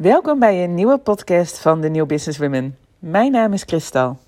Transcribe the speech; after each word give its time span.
Welkom 0.00 0.38
bij 0.38 0.64
een 0.64 0.74
nieuwe 0.74 0.98
podcast 0.98 1.58
van 1.58 1.80
de 1.80 1.88
New 1.88 2.06
Business 2.06 2.38
Women. 2.38 2.78
Mijn 2.98 3.32
naam 3.32 3.52
is 3.52 3.64
Kristal. 3.64 4.18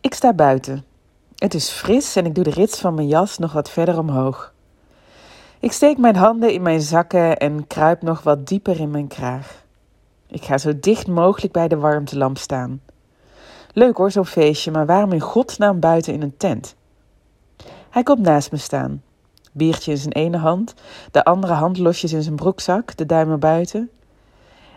Ik 0.00 0.14
sta 0.14 0.32
buiten. 0.32 0.84
Het 1.36 1.54
is 1.54 1.68
fris 1.68 2.16
en 2.16 2.26
ik 2.26 2.34
doe 2.34 2.44
de 2.44 2.50
rits 2.50 2.80
van 2.80 2.94
mijn 2.94 3.08
jas 3.08 3.38
nog 3.38 3.52
wat 3.52 3.70
verder 3.70 3.98
omhoog. 3.98 4.52
Ik 5.60 5.72
steek 5.72 5.98
mijn 5.98 6.16
handen 6.16 6.52
in 6.52 6.62
mijn 6.62 6.80
zakken 6.80 7.36
en 7.36 7.66
kruip 7.66 8.02
nog 8.02 8.22
wat 8.22 8.46
dieper 8.46 8.80
in 8.80 8.90
mijn 8.90 9.06
kraag. 9.08 9.64
Ik 10.26 10.44
ga 10.44 10.58
zo 10.58 10.72
dicht 10.80 11.06
mogelijk 11.06 11.52
bij 11.52 11.68
de 11.68 11.76
warmtelamp 11.76 12.38
staan. 12.38 12.82
Leuk 13.72 13.96
hoor, 13.96 14.10
zo'n 14.10 14.26
feestje, 14.26 14.70
maar 14.70 14.86
waarom 14.86 15.12
in 15.12 15.20
godsnaam 15.20 15.80
buiten 15.80 16.12
in 16.12 16.22
een 16.22 16.36
tent? 16.36 16.74
Hij 17.90 18.02
komt 18.02 18.20
naast 18.20 18.52
me 18.52 18.58
staan. 18.58 19.02
Biertje 19.52 19.90
in 19.90 19.98
zijn 19.98 20.12
ene 20.12 20.36
hand, 20.36 20.74
de 21.10 21.24
andere 21.24 21.52
hand 21.52 21.78
losjes 21.78 22.12
in 22.12 22.22
zijn 22.22 22.36
broekzak, 22.36 22.96
de 22.96 23.06
duim 23.06 23.38
buiten. 23.38 23.90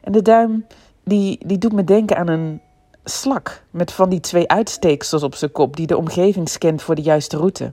En 0.03 0.11
de 0.11 0.21
duim, 0.21 0.65
die, 1.03 1.37
die 1.45 1.57
doet 1.57 1.73
me 1.73 1.83
denken 1.83 2.17
aan 2.17 2.27
een 2.27 2.61
slak 3.03 3.63
met 3.71 3.91
van 3.91 4.09
die 4.09 4.19
twee 4.19 4.47
uitsteeksels 4.47 5.23
op 5.23 5.35
zijn 5.35 5.51
kop, 5.51 5.75
die 5.75 5.87
de 5.87 5.97
omgeving 5.97 6.49
scant 6.49 6.81
voor 6.81 6.95
de 6.95 7.01
juiste 7.01 7.37
route. 7.37 7.71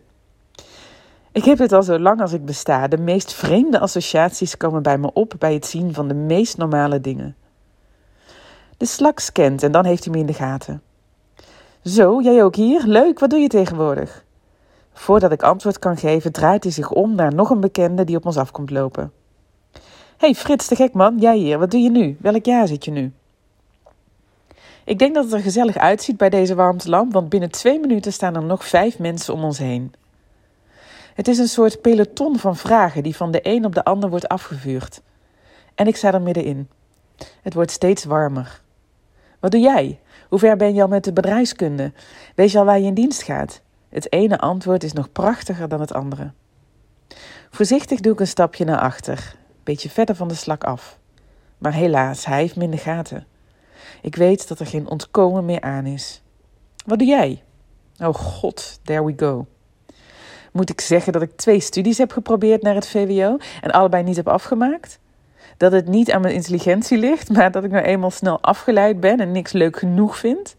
Ik 1.32 1.44
heb 1.44 1.58
het 1.58 1.72
al 1.72 1.82
zo 1.82 1.98
lang 1.98 2.20
als 2.20 2.32
ik 2.32 2.44
besta. 2.44 2.88
De 2.88 2.98
meest 2.98 3.32
vreemde 3.32 3.78
associaties 3.78 4.56
komen 4.56 4.82
bij 4.82 4.98
me 4.98 5.12
op 5.12 5.34
bij 5.38 5.54
het 5.54 5.66
zien 5.66 5.94
van 5.94 6.08
de 6.08 6.14
meest 6.14 6.56
normale 6.56 7.00
dingen. 7.00 7.36
De 8.76 8.86
slak 8.86 9.18
scant 9.18 9.62
en 9.62 9.72
dan 9.72 9.84
heeft 9.84 10.04
hij 10.04 10.12
me 10.12 10.20
in 10.20 10.26
de 10.26 10.32
gaten. 10.32 10.82
Zo, 11.84 12.20
jij 12.20 12.44
ook 12.44 12.54
hier? 12.54 12.82
Leuk, 12.86 13.18
wat 13.18 13.30
doe 13.30 13.38
je 13.38 13.48
tegenwoordig? 13.48 14.24
Voordat 14.92 15.32
ik 15.32 15.42
antwoord 15.42 15.78
kan 15.78 15.96
geven, 15.96 16.32
draait 16.32 16.62
hij 16.62 16.72
zich 16.72 16.90
om 16.90 17.14
naar 17.14 17.34
nog 17.34 17.50
een 17.50 17.60
bekende 17.60 18.04
die 18.04 18.16
op 18.16 18.26
ons 18.26 18.36
afkomt 18.36 18.70
lopen. 18.70 19.12
Hey 20.20 20.34
Frits 20.34 20.68
de 20.68 20.76
gek 20.76 20.92
man, 20.92 21.18
jij 21.18 21.36
hier, 21.36 21.58
wat 21.58 21.70
doe 21.70 21.80
je 21.80 21.90
nu? 21.90 22.16
Welk 22.20 22.44
jaar 22.44 22.66
zit 22.68 22.84
je 22.84 22.90
nu? 22.90 23.12
Ik 24.84 24.98
denk 24.98 25.14
dat 25.14 25.24
het 25.24 25.32
er 25.32 25.40
gezellig 25.40 25.76
uitziet 25.76 26.16
bij 26.16 26.30
deze 26.30 26.54
warmtelamp, 26.54 27.12
want 27.12 27.28
binnen 27.28 27.50
twee 27.50 27.80
minuten 27.80 28.12
staan 28.12 28.34
er 28.34 28.42
nog 28.42 28.64
vijf 28.64 28.98
mensen 28.98 29.34
om 29.34 29.44
ons 29.44 29.58
heen. 29.58 29.94
Het 31.14 31.28
is 31.28 31.38
een 31.38 31.48
soort 31.48 31.80
peloton 31.80 32.38
van 32.38 32.56
vragen 32.56 33.02
die 33.02 33.16
van 33.16 33.30
de 33.30 33.40
een 33.42 33.64
op 33.64 33.74
de 33.74 33.84
ander 33.84 34.10
wordt 34.10 34.28
afgevuurd. 34.28 35.00
En 35.74 35.86
ik 35.86 35.96
sta 35.96 36.12
er 36.12 36.22
middenin. 36.22 36.68
Het 37.42 37.54
wordt 37.54 37.70
steeds 37.70 38.04
warmer. 38.04 38.60
Wat 39.38 39.50
doe 39.50 39.60
jij? 39.60 39.98
Hoe 40.28 40.38
ver 40.38 40.56
ben 40.56 40.74
je 40.74 40.82
al 40.82 40.88
met 40.88 41.04
de 41.04 41.12
bedrijfskunde? 41.12 41.92
Weet 42.34 42.50
je 42.50 42.58
al 42.58 42.64
waar 42.64 42.80
je 42.80 42.86
in 42.86 42.94
dienst 42.94 43.22
gaat? 43.22 43.60
Het 43.88 44.12
ene 44.12 44.38
antwoord 44.38 44.84
is 44.84 44.92
nog 44.92 45.12
prachtiger 45.12 45.68
dan 45.68 45.80
het 45.80 45.94
andere. 45.94 46.30
Voorzichtig 47.50 48.00
doe 48.00 48.12
ik 48.12 48.20
een 48.20 48.26
stapje 48.26 48.64
naar 48.64 48.80
achter, 48.80 49.38
beetje 49.70 49.90
verder 49.90 50.14
van 50.14 50.28
de 50.28 50.34
slak 50.34 50.64
af. 50.64 50.98
Maar 51.58 51.72
helaas, 51.72 52.26
hij 52.26 52.38
heeft 52.38 52.56
me 52.56 52.64
in 52.64 52.70
de 52.70 52.76
gaten. 52.76 53.26
Ik 54.02 54.16
weet 54.16 54.48
dat 54.48 54.60
er 54.60 54.66
geen 54.66 54.88
ontkomen 54.88 55.44
meer 55.44 55.60
aan 55.60 55.86
is. 55.86 56.22
Wat 56.86 56.98
doe 56.98 57.08
jij? 57.08 57.42
Oh 57.98 58.14
god, 58.14 58.80
there 58.84 59.04
we 59.04 59.12
go. 59.16 59.46
Moet 60.52 60.70
ik 60.70 60.80
zeggen 60.80 61.12
dat 61.12 61.22
ik 61.22 61.36
twee 61.36 61.60
studies 61.60 61.98
heb 61.98 62.12
geprobeerd 62.12 62.62
naar 62.62 62.74
het 62.74 62.88
VWO 62.88 63.36
en 63.60 63.70
allebei 63.70 64.02
niet 64.02 64.16
heb 64.16 64.28
afgemaakt? 64.28 64.98
Dat 65.56 65.72
het 65.72 65.88
niet 65.88 66.10
aan 66.10 66.20
mijn 66.20 66.34
intelligentie 66.34 66.98
ligt, 66.98 67.28
maar 67.36 67.50
dat 67.50 67.64
ik 67.64 67.70
nou 67.70 67.84
eenmaal 67.84 68.10
snel 68.10 68.40
afgeleid 68.40 69.00
ben 69.00 69.20
en 69.20 69.32
niks 69.32 69.52
leuk 69.52 69.78
genoeg 69.78 70.18
vind? 70.18 70.56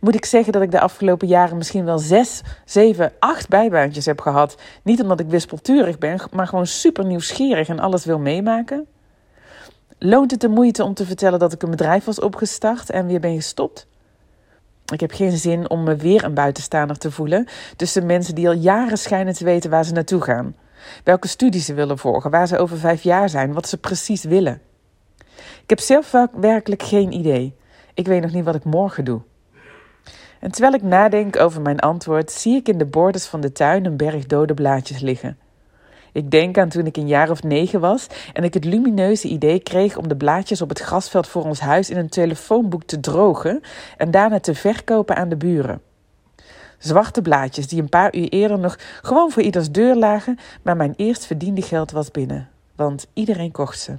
Moet 0.00 0.14
ik 0.14 0.24
zeggen 0.24 0.52
dat 0.52 0.62
ik 0.62 0.70
de 0.70 0.80
afgelopen 0.80 1.28
jaren 1.28 1.56
misschien 1.56 1.84
wel 1.84 1.98
zes, 1.98 2.42
zeven, 2.64 3.12
acht 3.18 3.48
bijbaantjes 3.48 4.06
heb 4.06 4.20
gehad. 4.20 4.56
Niet 4.82 5.02
omdat 5.02 5.20
ik 5.20 5.28
wispelturig 5.28 5.98
ben, 5.98 6.20
maar 6.32 6.46
gewoon 6.46 6.66
super 6.66 7.04
nieuwsgierig 7.04 7.68
en 7.68 7.78
alles 7.78 8.04
wil 8.04 8.18
meemaken. 8.18 8.86
Loont 9.98 10.30
het 10.30 10.40
de 10.40 10.48
moeite 10.48 10.84
om 10.84 10.94
te 10.94 11.06
vertellen 11.06 11.38
dat 11.38 11.52
ik 11.52 11.62
een 11.62 11.70
bedrijf 11.70 12.04
was 12.04 12.20
opgestart 12.20 12.90
en 12.90 13.06
weer 13.06 13.20
ben 13.20 13.34
gestopt? 13.34 13.86
Ik 14.92 15.00
heb 15.00 15.12
geen 15.12 15.36
zin 15.36 15.70
om 15.70 15.82
me 15.82 15.96
weer 15.96 16.24
een 16.24 16.34
buitenstaander 16.34 16.98
te 16.98 17.10
voelen 17.10 17.46
tussen 17.76 18.06
mensen 18.06 18.34
die 18.34 18.48
al 18.48 18.54
jaren 18.54 18.98
schijnen 18.98 19.34
te 19.34 19.44
weten 19.44 19.70
waar 19.70 19.84
ze 19.84 19.92
naartoe 19.92 20.20
gaan. 20.20 20.56
Welke 21.04 21.28
studies 21.28 21.64
ze 21.64 21.74
willen 21.74 21.98
volgen, 21.98 22.30
waar 22.30 22.46
ze 22.46 22.58
over 22.58 22.78
vijf 22.78 23.02
jaar 23.02 23.28
zijn, 23.28 23.52
wat 23.52 23.68
ze 23.68 23.78
precies 23.78 24.24
willen. 24.24 24.60
Ik 25.62 25.76
heb 25.76 25.80
zelf 25.80 26.12
werkelijk 26.32 26.82
geen 26.82 27.12
idee. 27.12 27.56
Ik 27.94 28.06
weet 28.06 28.22
nog 28.22 28.32
niet 28.32 28.44
wat 28.44 28.54
ik 28.54 28.64
morgen 28.64 29.04
doe. 29.04 29.20
En 30.40 30.50
terwijl 30.50 30.74
ik 30.74 30.82
nadenk 30.82 31.36
over 31.36 31.60
mijn 31.60 31.80
antwoord, 31.80 32.30
zie 32.30 32.56
ik 32.56 32.68
in 32.68 32.78
de 32.78 32.84
borders 32.84 33.26
van 33.26 33.40
de 33.40 33.52
tuin 33.52 33.84
een 33.84 33.96
berg 33.96 34.26
dode 34.26 34.54
blaadjes 34.54 35.00
liggen. 35.00 35.38
Ik 36.12 36.30
denk 36.30 36.58
aan 36.58 36.68
toen 36.68 36.86
ik 36.86 36.96
een 36.96 37.06
jaar 37.06 37.30
of 37.30 37.42
negen 37.42 37.80
was 37.80 38.06
en 38.32 38.44
ik 38.44 38.54
het 38.54 38.64
lumineuze 38.64 39.28
idee 39.28 39.60
kreeg 39.60 39.96
om 39.96 40.08
de 40.08 40.16
blaadjes 40.16 40.62
op 40.62 40.68
het 40.68 40.78
grasveld 40.78 41.26
voor 41.26 41.44
ons 41.44 41.60
huis 41.60 41.90
in 41.90 41.96
een 41.96 42.08
telefoonboek 42.08 42.82
te 42.84 43.00
drogen 43.00 43.60
en 43.96 44.10
daarna 44.10 44.40
te 44.40 44.54
verkopen 44.54 45.16
aan 45.16 45.28
de 45.28 45.36
buren. 45.36 45.80
Zwarte 46.78 47.22
blaadjes 47.22 47.68
die 47.68 47.82
een 47.82 47.88
paar 47.88 48.14
uur 48.16 48.28
eerder 48.28 48.58
nog 48.58 48.78
gewoon 49.02 49.30
voor 49.30 49.42
ieders 49.42 49.70
deur 49.70 49.94
lagen, 49.94 50.38
maar 50.62 50.76
mijn 50.76 50.94
eerst 50.96 51.26
verdiende 51.26 51.62
geld 51.62 51.90
was 51.90 52.10
binnen, 52.10 52.48
want 52.76 53.06
iedereen 53.12 53.52
kocht 53.52 53.80
ze. 53.80 53.98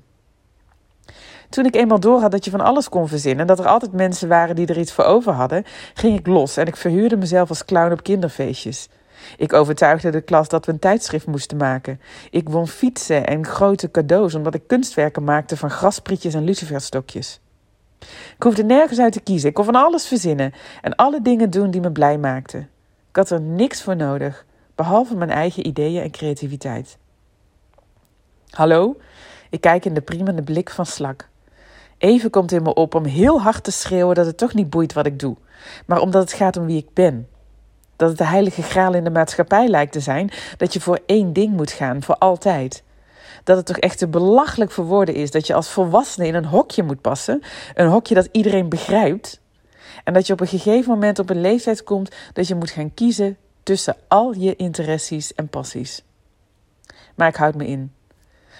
Toen 1.49 1.65
ik 1.65 1.75
eenmaal 1.75 1.99
door 1.99 2.21
had 2.21 2.31
dat 2.31 2.45
je 2.45 2.51
van 2.51 2.61
alles 2.61 2.89
kon 2.89 3.07
verzinnen 3.07 3.41
en 3.41 3.47
dat 3.47 3.59
er 3.59 3.67
altijd 3.67 3.91
mensen 3.91 4.27
waren 4.27 4.55
die 4.55 4.67
er 4.67 4.77
iets 4.77 4.93
voor 4.93 5.03
over 5.03 5.33
hadden, 5.33 5.63
ging 5.93 6.19
ik 6.19 6.27
los 6.27 6.57
en 6.57 6.67
ik 6.67 6.75
verhuurde 6.75 7.17
mezelf 7.17 7.49
als 7.49 7.65
clown 7.65 7.91
op 7.91 8.03
kinderfeestjes. 8.03 8.89
Ik 9.37 9.53
overtuigde 9.53 10.09
de 10.09 10.21
klas 10.21 10.47
dat 10.47 10.65
we 10.65 10.71
een 10.71 10.79
tijdschrift 10.79 11.27
moesten 11.27 11.57
maken. 11.57 12.01
Ik 12.29 12.49
won 12.49 12.67
fietsen 12.67 13.27
en 13.27 13.45
grote 13.45 13.91
cadeaus 13.91 14.35
omdat 14.35 14.53
ik 14.53 14.67
kunstwerken 14.67 15.23
maakte 15.23 15.57
van 15.57 15.69
grasprietjes 15.69 16.33
en 16.33 16.43
luciferstokjes. 16.43 17.39
Ik 18.35 18.43
hoefde 18.43 18.63
nergens 18.63 18.99
uit 18.99 19.13
te 19.13 19.19
kiezen. 19.19 19.49
Ik 19.49 19.55
kon 19.55 19.65
van 19.65 19.75
alles 19.75 20.07
verzinnen 20.07 20.53
en 20.81 20.95
alle 20.95 21.21
dingen 21.21 21.49
doen 21.49 21.71
die 21.71 21.81
me 21.81 21.91
blij 21.91 22.17
maakten. 22.17 22.69
Ik 23.09 23.15
had 23.15 23.29
er 23.29 23.41
niks 23.41 23.83
voor 23.83 23.95
nodig, 23.95 24.45
behalve 24.75 25.15
mijn 25.15 25.29
eigen 25.29 25.67
ideeën 25.67 26.03
en 26.03 26.11
creativiteit. 26.11 26.97
Hallo? 28.49 28.97
Ik 29.49 29.61
kijk 29.61 29.85
in 29.85 29.93
de 29.93 30.01
priemende 30.01 30.43
blik 30.43 30.69
van 30.69 30.85
Slak. 30.85 31.28
Even 31.99 32.29
komt 32.29 32.51
in 32.51 32.63
me 32.63 32.73
op 32.73 32.95
om 32.95 33.05
heel 33.05 33.41
hard 33.41 33.63
te 33.63 33.71
schreeuwen 33.71 34.15
dat 34.15 34.25
het 34.25 34.37
toch 34.37 34.53
niet 34.53 34.69
boeit 34.69 34.93
wat 34.93 35.05
ik 35.05 35.19
doe, 35.19 35.35
maar 35.85 35.99
omdat 35.99 36.21
het 36.21 36.33
gaat 36.33 36.57
om 36.57 36.65
wie 36.65 36.77
ik 36.77 36.93
ben. 36.93 37.27
Dat 37.95 38.09
het 38.09 38.17
de 38.17 38.25
heilige 38.25 38.61
graal 38.61 38.93
in 38.93 39.03
de 39.03 39.09
maatschappij 39.09 39.67
lijkt 39.67 39.91
te 39.91 39.99
zijn 39.99 40.31
dat 40.57 40.73
je 40.73 40.79
voor 40.81 40.99
één 41.05 41.33
ding 41.33 41.55
moet 41.55 41.71
gaan, 41.71 42.03
voor 42.03 42.15
altijd. 42.15 42.83
Dat 43.43 43.57
het 43.57 43.65
toch 43.65 43.77
echt 43.77 43.97
te 43.97 44.07
belachelijk 44.07 44.71
voor 44.71 44.85
woorden 44.85 45.15
is 45.15 45.31
dat 45.31 45.47
je 45.47 45.53
als 45.53 45.69
volwassene 45.69 46.27
in 46.27 46.35
een 46.35 46.45
hokje 46.45 46.83
moet 46.83 47.01
passen, 47.01 47.41
een 47.73 47.87
hokje 47.87 48.15
dat 48.15 48.29
iedereen 48.31 48.69
begrijpt. 48.69 49.41
En 50.03 50.13
dat 50.13 50.27
je 50.27 50.33
op 50.33 50.39
een 50.39 50.47
gegeven 50.47 50.91
moment 50.91 51.19
op 51.19 51.29
een 51.29 51.41
leeftijd 51.41 51.83
komt 51.83 52.15
dat 52.33 52.47
je 52.47 52.55
moet 52.55 52.71
gaan 52.71 52.93
kiezen 52.93 53.37
tussen 53.63 53.95
al 54.07 54.33
je 54.33 54.55
interesses 54.55 55.33
en 55.33 55.47
passies. 55.47 56.03
Maar 57.15 57.27
ik 57.27 57.35
houd 57.35 57.55
me 57.55 57.67
in 57.67 57.91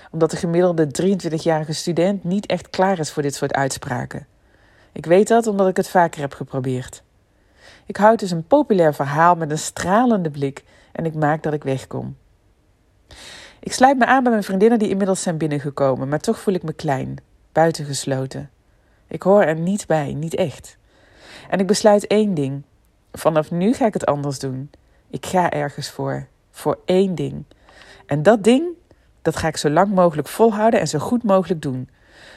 omdat 0.09 0.31
de 0.31 0.38
gemiddelde 0.38 0.88
23-jarige 1.03 1.74
student 1.74 2.24
niet 2.24 2.46
echt 2.46 2.70
klaar 2.70 3.00
is 3.00 3.12
voor 3.12 3.24
dit 3.24 3.36
soort 3.36 3.53
uitspraken. 3.53 4.28
Ik 4.92 5.06
weet 5.06 5.28
dat 5.28 5.47
omdat 5.47 5.68
ik 5.68 5.78
het 5.78 5.90
vaker 5.90 6.22
heb 6.22 6.34
geprobeerd. 6.34 7.03
Ik 7.86 7.97
houd 7.97 8.20
dus 8.20 8.31
een 8.31 8.47
populair 8.47 8.94
verhaal 8.94 9.36
met 9.36 9.52
een 9.52 9.58
stralende 9.58 10.30
blik 10.30 10.64
en 10.92 11.06
ik 11.06 11.14
maak 11.14 11.44
dat 11.44 11.53
ik 11.53 11.64
wegkom. 11.64 12.18
Ik 13.59 13.74
sluit 13.74 13.97
me 13.97 14.06
aan 14.06 14.24
bij 14.24 14.31
mijn 14.31 14.44
vriendinnen 14.44 14.80
die 14.80 14.90
inmiddels 14.90 15.22
zijn 15.22 15.38
binnengekomen, 15.38 16.08
maar 16.08 16.20
toch 16.20 16.40
voel 16.40 16.53
ik 16.53 16.64
me 16.64 16.74
klein, 16.74 17.16
buitengesloten. 17.52 18.50
Ik 19.08 19.22
hoor 19.22 19.44
er 19.44 19.56
niet 19.56 19.88
bij, 19.88 20.14
niet 20.14 20.36
echt. 20.36 20.78
En 21.50 21.59
ik 21.59 21.68
besluit 21.68 22.08
één 22.08 22.34
ding. 22.34 22.64
Vanaf 23.12 23.52
nu 23.52 23.74
ga 23.74 23.86
ik 23.86 23.94
het 23.94 24.06
anders 24.06 24.40
doen. 24.40 24.70
Ik 25.09 25.26
ga 25.26 25.50
ergens 25.50 25.90
voor. 25.90 26.28
Voor 26.52 26.80
één 26.86 27.16
ding. 27.16 27.44
En 28.06 28.24
dat 28.24 28.44
ding, 28.44 28.68
dat 29.31 29.41
ga 29.41 29.47
ik 29.47 29.57
zo 29.57 29.69
lang 29.69 29.94
mogelijk 29.94 30.28
volhouden 30.28 30.79
en 30.79 30.88
zo 30.88 31.00
goed 31.00 31.23
mogelijk 31.23 31.62
doen, 31.62 31.90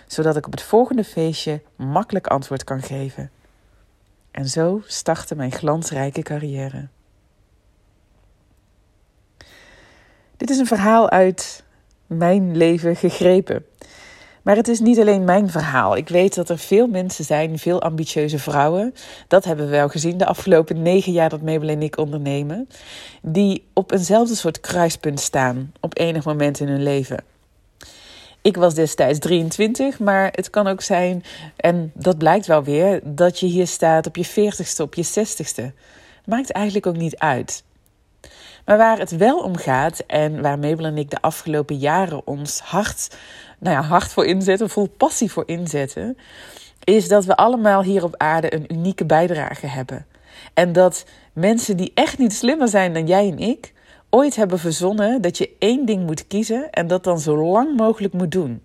zodat 0.07 0.37
ik 0.37 0.47
op 0.47 0.53
het 0.53 0.63
volgende 0.63 1.05
feestje 1.05 1.63
makkelijk 1.77 2.27
antwoord 2.27 2.65
kan 2.65 2.83
geven. 2.83 3.31
En 4.31 4.49
zo 4.49 4.83
startte 4.87 5.35
mijn 5.35 5.53
glansrijke 5.53 6.23
carrière. 6.23 6.89
Dit 10.37 10.51
is 10.51 10.59
een 10.59 10.67
verhaal 10.67 11.11
uit 11.11 11.65
mijn 12.07 12.57
leven 12.57 12.97
gegrepen. 12.97 13.67
Maar 14.43 14.57
het 14.57 14.69
is 14.69 14.81
niet 14.81 14.99
alleen 14.99 15.25
mijn 15.25 15.51
verhaal. 15.51 15.97
Ik 15.97 16.09
weet 16.09 16.35
dat 16.35 16.49
er 16.49 16.59
veel 16.59 16.87
mensen 16.87 17.25
zijn, 17.25 17.59
veel 17.59 17.83
ambitieuze 17.83 18.39
vrouwen. 18.39 18.95
Dat 19.29 19.45
hebben 19.45 19.65
we 19.65 19.71
wel 19.71 19.89
gezien 19.89 20.19
de 20.19 20.27
afgelopen 20.27 20.83
negen 20.83 21.13
jaar 21.13 21.29
dat 21.29 21.43
Mabel 21.43 21.69
en 21.69 21.83
ik 21.83 21.99
ondernemen. 21.99 22.69
Die 23.23 23.65
op 23.73 23.93
eenzelfde 23.93 24.35
soort 24.35 24.61
kruispunt 24.61 25.21
staan 25.21 25.73
op 25.81 25.99
enig 25.99 26.25
moment 26.25 26.61
in 26.61 26.69
hun 26.69 26.83
leven. 26.83 27.25
Ik 28.43 28.57
was 28.57 28.75
destijds 28.75 29.19
23, 29.19 29.99
maar 29.99 30.29
het 30.33 30.51
kan 30.51 30.67
ook 30.67 30.81
zijn, 30.81 31.25
en 31.57 31.93
dat 31.95 32.19
blijkt 32.19 32.47
wel 32.47 32.65
weer, 32.65 33.01
dat 33.05 33.41
je 33.41 33.47
hier 33.47 33.67
staat 33.67 34.07
op 34.07 34.17
je 34.17 34.27
40ste, 34.27 34.83
op 34.83 34.95
je 34.95 35.05
60ste. 35.05 35.75
Maakt 36.25 36.51
eigenlijk 36.51 36.87
ook 36.87 36.97
niet 36.97 37.19
uit. 37.19 37.65
Maar 38.65 38.77
waar 38.77 38.99
het 38.99 39.17
wel 39.17 39.39
om 39.39 39.57
gaat 39.57 39.99
en 40.07 40.43
waar 40.43 40.59
Mabel 40.59 40.85
en 40.85 40.99
ik 40.99 41.11
de 41.11 41.21
afgelopen 41.21 41.77
jaren 41.77 42.27
ons 42.27 42.61
hart 42.61 43.17
nou 43.63 43.77
ja, 43.77 43.83
hard 43.83 44.13
voor 44.13 44.27
inzetten, 44.27 44.71
vol 44.71 44.89
passie 44.97 45.33
voor 45.33 45.43
inzetten, 45.47 46.17
is 46.85 47.09
dat 47.09 47.25
we 47.25 47.37
allemaal 47.37 47.83
hier 47.83 48.05
op 48.05 48.15
aarde 48.17 48.55
een 48.55 48.73
unieke 48.73 49.05
bijdrage 49.05 49.67
hebben. 49.67 50.07
En 50.55 50.73
dat 50.73 51.05
mensen 51.33 51.77
die 51.77 51.93
echt 51.95 52.19
niet 52.19 52.33
slimmer 52.33 52.69
zijn 52.69 52.93
dan 52.93 53.07
jij 53.07 53.29
en 53.29 53.39
ik, 53.39 53.73
ooit 54.11 54.37
hebben 54.37 54.59
verzonnen 54.59 55.23
dat 55.23 55.39
je 55.39 55.51
één 55.59 55.87
ding 55.87 56.07
moet 56.07 56.27
kiezen 56.27 56.71
en 56.71 56.87
dat 56.87 57.05
dan 57.05 57.21
zo 57.21 57.37
lang 57.37 57.77
mogelijk 57.77 58.13
moet 58.13 58.33
doen. 58.33 58.63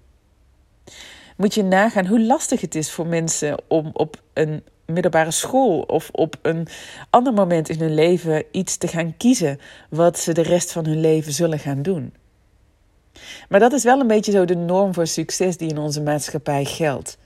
Moet 1.35 1.53
je 1.53 1.63
nagaan 1.63 2.07
hoe 2.07 2.21
lastig 2.21 2.61
het 2.61 2.75
is 2.75 2.91
voor 2.91 3.07
mensen 3.07 3.57
om 3.67 3.89
op 3.93 4.21
een 4.33 4.63
middelbare 4.85 5.31
school 5.31 5.81
of 5.81 6.09
op 6.11 6.35
een 6.41 6.67
ander 7.09 7.33
moment 7.33 7.69
in 7.69 7.79
hun 7.79 7.93
leven 7.93 8.43
iets 8.51 8.77
te 8.77 8.87
gaan 8.87 9.17
kiezen 9.17 9.59
wat 9.89 10.19
ze 10.19 10.33
de 10.33 10.41
rest 10.41 10.71
van 10.71 10.85
hun 10.85 11.01
leven 11.01 11.33
zullen 11.33 11.59
gaan 11.59 11.81
doen. 11.81 12.13
Maar 13.49 13.59
dat 13.59 13.73
is 13.73 13.83
wel 13.83 13.99
een 13.99 14.07
beetje 14.07 14.31
zo 14.31 14.45
de 14.45 14.55
norm 14.55 14.93
voor 14.93 15.07
succes 15.07 15.57
die 15.57 15.69
in 15.69 15.77
onze 15.77 16.01
maatschappij 16.01 16.65
geldt. 16.65 17.17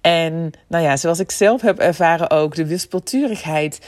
En 0.00 0.50
nou 0.66 0.84
ja, 0.84 0.96
zoals 0.96 1.18
ik 1.18 1.30
zelf 1.30 1.60
heb 1.60 1.78
ervaren 1.78 2.30
ook, 2.30 2.54
de 2.54 2.66
wispelturigheid, 2.66 3.78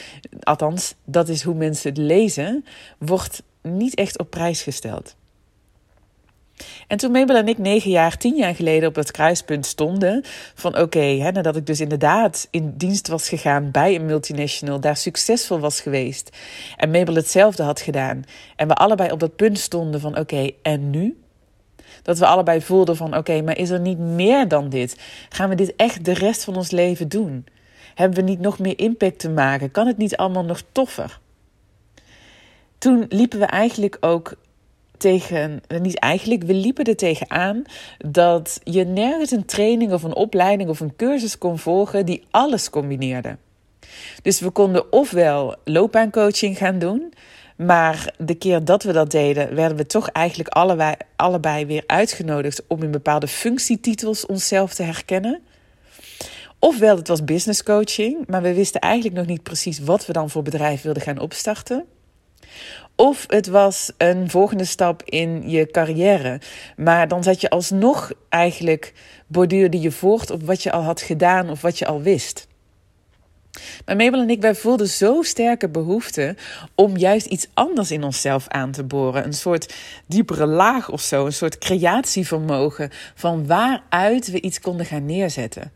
althans, 0.42 0.94
dat 1.04 1.28
is 1.28 1.42
hoe 1.42 1.54
mensen 1.54 1.88
het 1.88 1.98
lezen, 1.98 2.64
wordt 2.98 3.42
niet 3.62 3.94
echt 3.94 4.18
op 4.18 4.30
prijs 4.30 4.62
gesteld. 4.62 5.16
En 6.86 6.98
toen 6.98 7.10
Mabel 7.10 7.36
en 7.36 7.48
ik 7.48 7.58
negen 7.58 7.90
jaar, 7.90 8.16
tien 8.16 8.36
jaar 8.36 8.54
geleden 8.54 8.88
op 8.88 8.94
het 8.94 9.10
kruispunt 9.10 9.66
stonden, 9.66 10.24
van 10.54 10.78
oké, 10.78 11.30
nadat 11.30 11.56
ik 11.56 11.66
dus 11.66 11.80
inderdaad 11.80 12.48
in 12.50 12.74
dienst 12.76 13.08
was 13.08 13.28
gegaan 13.28 13.70
bij 13.70 13.94
een 13.94 14.06
multinational, 14.06 14.80
daar 14.80 14.96
succesvol 14.96 15.58
was 15.58 15.80
geweest 15.80 16.36
en 16.76 16.90
Mabel 16.90 17.14
hetzelfde 17.14 17.62
had 17.62 17.80
gedaan 17.80 18.24
en 18.56 18.68
we 18.68 18.74
allebei 18.74 19.10
op 19.10 19.20
dat 19.20 19.36
punt 19.36 19.58
stonden 19.58 20.00
van 20.00 20.18
oké, 20.18 20.50
en 20.62 20.90
nu? 20.90 21.16
Dat 22.02 22.18
we 22.18 22.26
allebei 22.26 22.60
voelden 22.60 22.96
van 22.96 23.16
oké, 23.16 23.42
maar 23.42 23.58
is 23.58 23.70
er 23.70 23.80
niet 23.80 23.98
meer 23.98 24.48
dan 24.48 24.68
dit? 24.68 24.96
Gaan 25.28 25.48
we 25.48 25.54
dit 25.54 25.76
echt 25.76 26.04
de 26.04 26.14
rest 26.14 26.44
van 26.44 26.56
ons 26.56 26.70
leven 26.70 27.08
doen? 27.08 27.46
Hebben 27.94 28.18
we 28.18 28.30
niet 28.30 28.40
nog 28.40 28.58
meer 28.58 28.78
impact 28.78 29.18
te 29.18 29.30
maken? 29.30 29.70
Kan 29.70 29.86
het 29.86 29.96
niet 29.96 30.16
allemaal 30.16 30.44
nog 30.44 30.62
toffer? 30.72 31.20
Toen 32.78 33.06
liepen 33.08 33.38
we 33.38 33.44
eigenlijk 33.44 33.96
ook 34.00 34.34
tegen, 34.96 35.62
niet 35.80 35.98
eigenlijk, 35.98 36.42
we 36.42 36.54
liepen 36.54 36.84
er 36.84 36.96
tegenaan 36.96 37.62
dat 37.98 38.60
je 38.64 38.84
nergens 38.84 39.30
een 39.30 39.44
training 39.44 39.92
of 39.92 40.02
een 40.02 40.14
opleiding 40.14 40.70
of 40.70 40.80
een 40.80 40.96
cursus 40.96 41.38
kon 41.38 41.58
volgen 41.58 42.06
die 42.06 42.26
alles 42.30 42.70
combineerde. 42.70 43.36
Dus 44.22 44.40
we 44.40 44.50
konden 44.50 44.92
ofwel 44.92 45.56
loopbaancoaching 45.64 46.58
gaan 46.58 46.78
doen, 46.78 47.12
maar 47.58 48.14
de 48.18 48.34
keer 48.34 48.64
dat 48.64 48.82
we 48.82 48.92
dat 48.92 49.10
deden, 49.10 49.54
werden 49.54 49.76
we 49.76 49.86
toch 49.86 50.08
eigenlijk 50.08 50.48
allebei, 50.48 50.94
allebei 51.16 51.66
weer 51.66 51.84
uitgenodigd 51.86 52.62
om 52.66 52.82
in 52.82 52.90
bepaalde 52.90 53.28
functietitels 53.28 54.26
onszelf 54.26 54.74
te 54.74 54.82
herkennen. 54.82 55.40
Ofwel, 56.58 56.96
het 56.96 57.08
was 57.08 57.24
business 57.24 57.62
coaching, 57.62 58.26
maar 58.26 58.42
we 58.42 58.54
wisten 58.54 58.80
eigenlijk 58.80 59.14
nog 59.14 59.26
niet 59.26 59.42
precies 59.42 59.78
wat 59.78 60.06
we 60.06 60.12
dan 60.12 60.30
voor 60.30 60.42
bedrijf 60.42 60.82
wilden 60.82 61.02
gaan 61.02 61.18
opstarten. 61.18 61.84
Of 62.96 63.24
het 63.28 63.46
was 63.46 63.92
een 63.96 64.30
volgende 64.30 64.64
stap 64.64 65.02
in 65.04 65.50
je 65.50 65.66
carrière. 65.66 66.40
Maar 66.76 67.08
dan 67.08 67.22
zat 67.22 67.40
je 67.40 67.50
alsnog 67.50 68.12
eigenlijk, 68.28 68.92
borduurde 69.26 69.80
je 69.80 69.90
voort 69.90 70.30
op 70.30 70.42
wat 70.42 70.62
je 70.62 70.72
al 70.72 70.82
had 70.82 71.00
gedaan 71.00 71.50
of 71.50 71.60
wat 71.60 71.78
je 71.78 71.86
al 71.86 72.02
wist. 72.02 72.46
Maar 73.84 73.96
Mabel 73.96 74.20
en 74.20 74.30
ik, 74.30 74.40
wij 74.40 74.54
voelden 74.54 74.88
zo 74.88 75.22
sterke 75.22 75.68
behoefte 75.68 76.36
om 76.74 76.96
juist 76.96 77.26
iets 77.26 77.48
anders 77.54 77.90
in 77.90 78.04
onszelf 78.04 78.48
aan 78.48 78.70
te 78.70 78.84
boren. 78.84 79.24
Een 79.24 79.32
soort 79.32 79.74
diepere 80.06 80.46
laag 80.46 80.90
of 80.90 81.00
zo, 81.00 81.26
een 81.26 81.32
soort 81.32 81.58
creatievermogen 81.58 82.90
van 83.14 83.46
waaruit 83.46 84.30
we 84.30 84.40
iets 84.40 84.60
konden 84.60 84.86
gaan 84.86 85.06
neerzetten. 85.06 85.72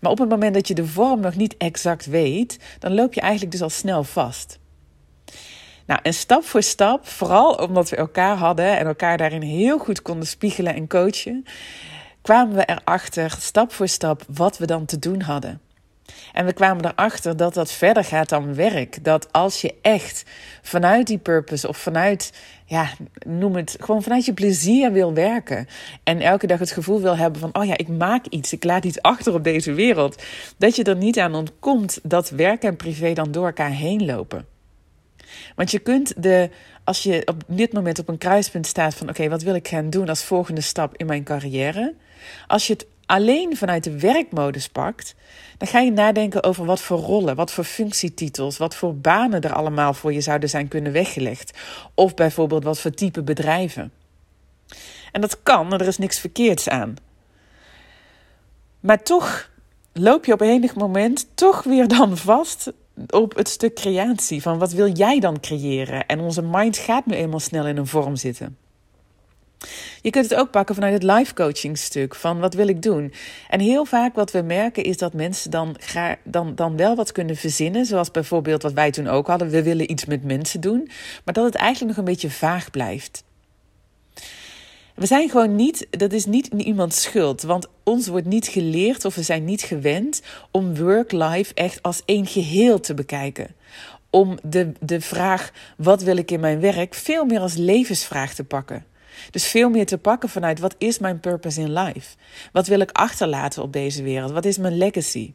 Maar 0.00 0.10
op 0.10 0.18
het 0.18 0.28
moment 0.28 0.54
dat 0.54 0.68
je 0.68 0.74
de 0.74 0.86
vorm 0.86 1.20
nog 1.20 1.36
niet 1.36 1.56
exact 1.56 2.06
weet, 2.06 2.58
dan 2.78 2.94
loop 2.94 3.14
je 3.14 3.20
eigenlijk 3.20 3.52
dus 3.52 3.62
al 3.62 3.70
snel 3.70 4.04
vast. 4.04 4.58
Nou, 5.86 6.00
en 6.02 6.14
stap 6.14 6.44
voor 6.44 6.62
stap, 6.62 7.06
vooral 7.06 7.54
omdat 7.54 7.88
we 7.88 7.96
elkaar 7.96 8.36
hadden 8.36 8.78
en 8.78 8.86
elkaar 8.86 9.16
daarin 9.16 9.42
heel 9.42 9.78
goed 9.78 10.02
konden 10.02 10.26
spiegelen 10.26 10.74
en 10.74 10.88
coachen, 10.88 11.44
kwamen 12.22 12.56
we 12.56 12.64
erachter, 12.64 13.36
stap 13.40 13.72
voor 13.72 13.88
stap, 13.88 14.24
wat 14.28 14.58
we 14.58 14.66
dan 14.66 14.84
te 14.84 14.98
doen 14.98 15.20
hadden. 15.20 15.60
En 16.32 16.46
we 16.46 16.52
kwamen 16.52 16.84
erachter 16.84 17.36
dat 17.36 17.54
dat 17.54 17.72
verder 17.72 18.04
gaat 18.04 18.28
dan 18.28 18.54
werk. 18.54 19.04
Dat 19.04 19.32
als 19.32 19.60
je 19.60 19.74
echt 19.82 20.24
vanuit 20.62 21.06
die 21.06 21.18
purpose 21.18 21.68
of 21.68 21.76
vanuit, 21.76 22.32
ja, 22.64 22.88
noem 23.26 23.56
het 23.56 23.76
gewoon 23.80 24.02
vanuit 24.02 24.24
je 24.24 24.32
plezier 24.32 24.92
wil 24.92 25.14
werken. 25.14 25.66
En 26.02 26.20
elke 26.20 26.46
dag 26.46 26.58
het 26.58 26.70
gevoel 26.70 27.00
wil 27.00 27.16
hebben 27.16 27.40
van, 27.40 27.54
oh 27.54 27.64
ja, 27.64 27.76
ik 27.76 27.88
maak 27.88 28.26
iets, 28.26 28.52
ik 28.52 28.64
laat 28.64 28.84
iets 28.84 29.02
achter 29.02 29.34
op 29.34 29.44
deze 29.44 29.72
wereld. 29.72 30.22
Dat 30.58 30.76
je 30.76 30.84
er 30.84 30.96
niet 30.96 31.18
aan 31.18 31.34
ontkomt 31.34 31.98
dat 32.02 32.30
werk 32.30 32.62
en 32.62 32.76
privé 32.76 33.12
dan 33.12 33.32
door 33.32 33.46
elkaar 33.46 33.70
heen 33.70 34.04
lopen. 34.04 34.46
Want 35.54 35.70
je 35.70 35.78
kunt 35.78 36.22
de, 36.22 36.50
als 36.84 37.02
je 37.02 37.22
op 37.26 37.42
dit 37.46 37.72
moment 37.72 37.98
op 37.98 38.08
een 38.08 38.18
kruispunt 38.18 38.66
staat 38.66 38.94
van 38.94 39.08
oké, 39.08 39.28
wat 39.28 39.42
wil 39.42 39.54
ik 39.54 39.68
gaan 39.68 39.90
doen 39.90 40.08
als 40.08 40.24
volgende 40.24 40.60
stap 40.60 40.96
in 40.96 41.06
mijn 41.06 41.24
carrière? 41.24 41.94
Als 42.46 42.66
je 42.66 42.72
het 42.72 42.86
alleen 43.06 43.56
vanuit 43.56 43.84
de 43.84 43.98
werkmodus 43.98 44.68
pakt, 44.68 45.14
dan 45.58 45.68
ga 45.68 45.80
je 45.80 45.90
nadenken 45.90 46.42
over 46.42 46.64
wat 46.64 46.80
voor 46.80 46.98
rollen, 46.98 47.36
wat 47.36 47.52
voor 47.52 47.64
functietitels, 47.64 48.56
wat 48.56 48.74
voor 48.74 48.96
banen 48.96 49.40
er 49.40 49.52
allemaal 49.52 49.94
voor 49.94 50.12
je 50.12 50.20
zouden 50.20 50.48
zijn 50.48 50.68
kunnen 50.68 50.92
weggelegd. 50.92 51.58
Of 51.94 52.14
bijvoorbeeld 52.14 52.64
wat 52.64 52.80
voor 52.80 52.90
type 52.90 53.22
bedrijven. 53.22 53.92
En 55.12 55.20
dat 55.20 55.42
kan, 55.42 55.72
er 55.72 55.86
is 55.86 55.98
niks 55.98 56.18
verkeerds 56.18 56.68
aan. 56.68 56.96
Maar 58.80 59.02
toch 59.02 59.50
loop 59.92 60.24
je 60.24 60.32
op 60.32 60.40
enig 60.40 60.74
moment 60.74 61.26
toch 61.34 61.62
weer 61.62 61.88
dan 61.88 62.16
vast 62.16 62.72
op 63.10 63.36
het 63.36 63.48
stuk 63.48 63.74
creatie. 63.74 64.42
Van 64.42 64.58
wat 64.58 64.72
wil 64.72 64.92
jij 64.92 65.20
dan 65.20 65.40
creëren? 65.40 66.06
En 66.06 66.20
onze 66.20 66.42
mind 66.42 66.76
gaat 66.76 67.06
nu 67.06 67.14
eenmaal 67.14 67.40
snel 67.40 67.66
in 67.66 67.76
een 67.76 67.86
vorm 67.86 68.16
zitten. 68.16 68.56
Je 70.02 70.10
kunt 70.10 70.30
het 70.30 70.38
ook 70.38 70.50
pakken 70.50 70.74
vanuit 70.74 70.92
het 70.92 71.02
life 71.02 71.34
coaching 71.34 71.78
stuk 71.78 72.14
van 72.14 72.38
wat 72.38 72.54
wil 72.54 72.68
ik 72.68 72.82
doen. 72.82 73.12
En 73.48 73.60
heel 73.60 73.84
vaak 73.84 74.14
wat 74.14 74.30
we 74.30 74.42
merken 74.42 74.84
is 74.84 74.96
dat 74.96 75.12
mensen 75.12 75.50
dan, 75.50 75.76
dan, 76.24 76.54
dan 76.54 76.76
wel 76.76 76.96
wat 76.96 77.12
kunnen 77.12 77.36
verzinnen. 77.36 77.86
Zoals 77.86 78.10
bijvoorbeeld 78.10 78.62
wat 78.62 78.72
wij 78.72 78.90
toen 78.90 79.06
ook 79.06 79.26
hadden. 79.26 79.50
We 79.50 79.62
willen 79.62 79.90
iets 79.90 80.04
met 80.04 80.24
mensen 80.24 80.60
doen. 80.60 80.88
Maar 81.24 81.34
dat 81.34 81.44
het 81.44 81.54
eigenlijk 81.54 81.88
nog 81.88 82.06
een 82.06 82.12
beetje 82.12 82.30
vaag 82.30 82.70
blijft. 82.70 83.24
We 84.94 85.06
zijn 85.06 85.30
gewoon 85.30 85.56
niet, 85.56 85.86
dat 85.90 86.12
is 86.12 86.26
niet 86.26 86.46
iemands 86.46 87.02
schuld, 87.02 87.42
want 87.42 87.68
ons 87.82 88.06
wordt 88.06 88.26
niet 88.26 88.46
geleerd 88.46 89.04
of 89.04 89.14
we 89.14 89.22
zijn 89.22 89.44
niet 89.44 89.62
gewend 89.62 90.22
om 90.50 90.76
work-life 90.76 91.54
echt 91.54 91.82
als 91.82 92.02
één 92.04 92.26
geheel 92.26 92.80
te 92.80 92.94
bekijken. 92.94 93.54
Om 94.10 94.38
de, 94.42 94.72
de 94.80 95.00
vraag, 95.00 95.52
wat 95.76 96.02
wil 96.02 96.16
ik 96.16 96.30
in 96.30 96.40
mijn 96.40 96.60
werk, 96.60 96.94
veel 96.94 97.24
meer 97.24 97.40
als 97.40 97.54
levensvraag 97.54 98.34
te 98.34 98.44
pakken. 98.44 98.84
Dus 99.30 99.46
veel 99.46 99.70
meer 99.70 99.86
te 99.86 99.98
pakken 99.98 100.28
vanuit, 100.28 100.58
wat 100.58 100.74
is 100.78 100.98
mijn 100.98 101.20
purpose 101.20 101.60
in 101.60 101.72
life? 101.72 102.16
Wat 102.52 102.66
wil 102.66 102.80
ik 102.80 102.90
achterlaten 102.90 103.62
op 103.62 103.72
deze 103.72 104.02
wereld? 104.02 104.30
Wat 104.30 104.44
is 104.44 104.58
mijn 104.58 104.76
legacy? 104.76 105.32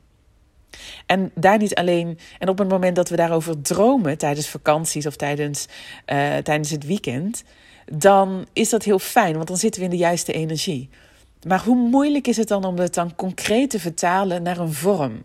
En 1.05 1.31
daar 1.35 1.57
niet 1.57 1.75
alleen, 1.75 2.17
en 2.39 2.49
op 2.49 2.57
het 2.57 2.69
moment 2.69 2.95
dat 2.95 3.09
we 3.09 3.15
daarover 3.15 3.61
dromen 3.61 4.17
tijdens 4.17 4.47
vakanties 4.49 5.05
of 5.05 5.15
tijdens, 5.15 5.65
uh, 5.65 6.37
tijdens 6.37 6.69
het 6.69 6.85
weekend, 6.85 7.43
dan 7.85 8.45
is 8.53 8.69
dat 8.69 8.83
heel 8.83 8.99
fijn, 8.99 9.35
want 9.35 9.47
dan 9.47 9.57
zitten 9.57 9.81
we 9.81 9.85
in 9.85 9.91
de 9.91 10.01
juiste 10.03 10.33
energie. 10.33 10.89
Maar 11.47 11.63
hoe 11.63 11.75
moeilijk 11.75 12.27
is 12.27 12.37
het 12.37 12.47
dan 12.47 12.63
om 12.63 12.77
het 12.77 12.93
dan 12.93 13.15
concreet 13.15 13.69
te 13.69 13.79
vertalen 13.79 14.43
naar 14.43 14.57
een 14.57 14.73
vorm? 14.73 15.23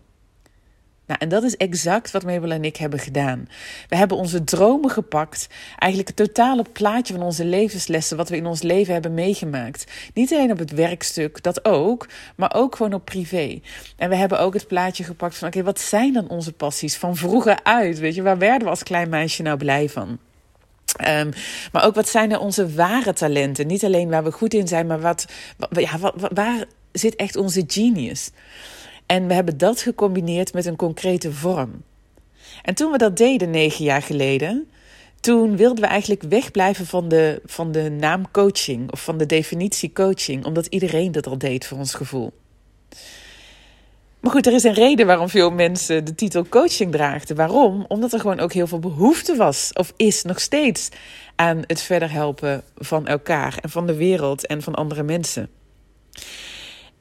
Nou, 1.07 1.21
en 1.21 1.29
dat 1.29 1.43
is 1.43 1.57
exact 1.57 2.11
wat 2.11 2.25
Mabel 2.25 2.51
en 2.51 2.65
ik 2.65 2.77
hebben 2.77 2.99
gedaan. 2.99 3.49
We 3.89 3.97
hebben 3.97 4.17
onze 4.17 4.45
dromen 4.45 4.91
gepakt, 4.91 5.49
eigenlijk 5.79 6.09
het 6.09 6.27
totale 6.27 6.65
plaatje 6.73 7.15
van 7.15 7.23
onze 7.23 7.45
levenslessen, 7.45 8.17
wat 8.17 8.29
we 8.29 8.37
in 8.37 8.47
ons 8.47 8.63
leven 8.63 8.93
hebben 8.93 9.15
meegemaakt. 9.15 9.93
Niet 10.15 10.33
alleen 10.33 10.51
op 10.51 10.59
het 10.59 10.71
werkstuk, 10.71 11.43
dat 11.43 11.65
ook, 11.65 12.09
maar 12.37 12.55
ook 12.55 12.77
gewoon 12.77 12.95
op 12.95 13.05
privé. 13.05 13.61
En 13.97 14.09
we 14.09 14.17
hebben 14.17 14.41
ook 14.41 14.55
het 14.55 14.67
plaatje 14.67 15.05
gepakt 15.05 15.37
van: 15.37 15.49
oké, 15.49 15.63
wat 15.63 15.81
zijn 15.81 16.13
dan 16.13 16.29
onze 16.29 16.53
passies 16.53 16.97
van 16.97 17.17
vroeger 17.17 17.59
uit? 17.63 17.99
Weet 17.99 18.15
je, 18.15 18.23
waar 18.23 18.39
werden 18.39 18.65
we 18.65 18.71
als 18.71 18.83
klein 18.83 19.09
meisje 19.09 19.43
nou 19.43 19.57
blij 19.57 19.89
van? 19.89 20.19
Um, 21.09 21.33
maar 21.73 21.85
ook 21.85 21.95
wat 21.95 22.09
zijn 22.09 22.33
er 22.33 22.39
onze 22.39 22.75
ware 22.75 23.13
talenten? 23.13 23.67
Niet 23.67 23.85
alleen 23.85 24.09
waar 24.09 24.25
we 24.25 24.33
goed 24.33 24.55
in 24.55 24.69
zijn, 24.69 24.87
maar 24.87 25.01
wat, 25.01 25.27
ja, 25.71 25.99
wat, 25.99 26.15
waar 26.35 26.65
zit 26.93 27.17
echt 27.17 27.37
onze 27.37 27.65
genius? 27.67 28.31
En 29.07 29.27
we 29.27 29.35
hebben 29.35 29.59
dat 29.59 29.81
gecombineerd 29.81 30.53
met 30.53 30.67
een 30.67 30.77
concrete 30.77 31.33
vorm. 31.33 31.83
En 32.63 32.75
toen 32.75 32.91
we 32.91 32.99
dat 32.99 33.17
deden 33.17 33.51
negen 33.51 33.85
jaar 33.85 34.03
geleden, 34.03 34.69
toen 35.21 35.57
wilden 35.57 35.81
we 35.81 35.89
eigenlijk 35.89 36.23
wegblijven 36.23 36.87
van 36.87 37.09
de, 37.09 37.41
van 37.45 37.73
de 37.73 37.91
naam 37.91 38.31
coaching 38.31 38.93
of 38.93 39.05
van 39.05 39.19
de 39.19 39.27
definitie 39.27 39.93
coaching, 39.93 40.45
omdat 40.45 40.67
iedereen 40.67 41.13
dat 41.13 41.27
al 41.27 41.39
deed 41.39 41.67
voor 41.67 41.79
ons 41.79 41.95
gevoel. 41.95 42.33
Maar 44.21 44.35
goed, 44.35 44.47
er 44.47 44.53
is 44.53 44.65
een 44.65 44.75
reden 44.75 45.07
waarom 45.07 45.29
veel 45.29 45.51
mensen 45.51 46.05
de 46.05 46.15
titel 46.15 46.47
coaching 46.49 46.93
draagden. 46.93 47.37
Waarom? 47.37 47.85
Omdat 47.89 48.13
er 48.13 48.21
gewoon 48.21 48.41
ook 48.41 48.53
heel 48.53 48.67
veel 48.67 48.79
behoefte 48.79 49.37
was, 49.37 49.71
of 49.73 49.93
is 49.97 50.23
nog 50.23 50.41
steeds, 50.41 50.89
aan 51.35 51.63
het 51.67 51.81
verder 51.81 52.11
helpen 52.11 52.63
van 52.77 53.07
elkaar 53.07 53.59
en 53.61 53.71
van 53.71 53.87
de 53.87 53.95
wereld 53.95 54.47
en 54.47 54.63
van 54.63 54.75
andere 54.75 55.03
mensen. 55.03 55.49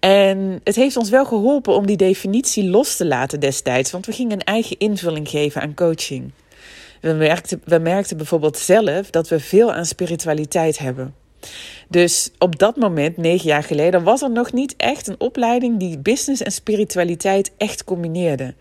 En 0.06 0.60
het 0.64 0.76
heeft 0.76 0.98
ons 0.98 1.10
wel 1.10 1.26
geholpen 1.26 1.74
om 1.74 1.86
die 1.86 1.98
definitie 1.98 2.70
los 2.70 2.96
te 2.96 3.06
laten 3.06 3.40
destijds, 3.40 3.92
want 3.92 4.06
we 4.06 4.12
gingen 4.12 4.32
een 4.32 4.44
eigen 4.44 4.78
invulling 4.78 5.30
geven 5.30 5.62
aan 5.62 5.74
coaching. 5.74 6.32
We 7.02 7.14
merkten, 7.14 7.62
we 7.64 7.80
merkten 7.80 8.18
bijvoorbeeld 8.18 8.58
zelf 8.58 9.10
dat 9.10 9.30
we 9.30 9.40
veel 9.40 9.74
aan 9.74 9.86
spiritualiteit 9.86 10.78
hebben. 10.78 11.14
Dus 11.90 12.32
op 12.38 12.60
dat 12.60 12.76
moment, 12.76 13.18
negen 13.18 13.48
jaar 13.48 13.64
geleden, 13.64 14.04
was 14.04 14.22
er 14.22 14.32
nog 14.32 14.54
niet 14.54 14.74
echt 14.78 15.08
een 15.08 15.20
opleiding 15.20 15.80
die 15.80 16.00
business 16.00 16.42
en 16.42 16.52
spiritualiteit 16.52 17.52
echt 17.58 17.84
combineerde. 17.84 18.54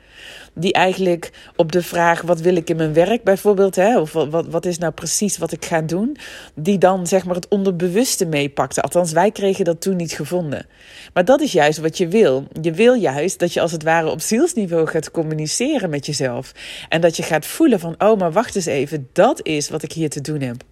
Die 0.54 0.72
eigenlijk 0.72 1.30
op 1.56 1.72
de 1.72 1.82
vraag: 1.82 2.22
wat 2.22 2.40
wil 2.40 2.56
ik 2.56 2.70
in 2.70 2.76
mijn 2.76 2.92
werk 2.92 3.22
bijvoorbeeld, 3.22 3.76
hè, 3.76 3.98
of 3.98 4.12
wat, 4.12 4.46
wat 4.46 4.66
is 4.66 4.78
nou 4.78 4.92
precies 4.92 5.38
wat 5.38 5.52
ik 5.52 5.64
ga 5.64 5.80
doen, 5.80 6.16
die 6.54 6.78
dan 6.78 7.06
zeg 7.06 7.24
maar 7.24 7.34
het 7.34 7.48
onderbewuste 7.48 8.26
meepakte. 8.26 8.82
Althans, 8.82 9.12
wij 9.12 9.30
kregen 9.30 9.64
dat 9.64 9.80
toen 9.80 9.96
niet 9.96 10.12
gevonden. 10.12 10.66
Maar 11.12 11.24
dat 11.24 11.40
is 11.40 11.52
juist 11.52 11.78
wat 11.78 11.98
je 11.98 12.08
wil. 12.08 12.46
Je 12.60 12.72
wil 12.72 12.94
juist 12.94 13.38
dat 13.38 13.52
je 13.52 13.60
als 13.60 13.72
het 13.72 13.82
ware 13.82 14.10
op 14.10 14.20
zielsniveau 14.20 14.86
gaat 14.86 15.10
communiceren 15.10 15.90
met 15.90 16.06
jezelf. 16.06 16.52
En 16.88 17.00
dat 17.00 17.16
je 17.16 17.22
gaat 17.22 17.46
voelen 17.46 17.80
van: 17.80 17.94
oh, 17.98 18.18
maar 18.18 18.32
wacht 18.32 18.56
eens 18.56 18.66
even, 18.66 19.08
dat 19.12 19.46
is 19.46 19.70
wat 19.70 19.82
ik 19.82 19.92
hier 19.92 20.10
te 20.10 20.20
doen 20.20 20.40
heb. 20.40 20.64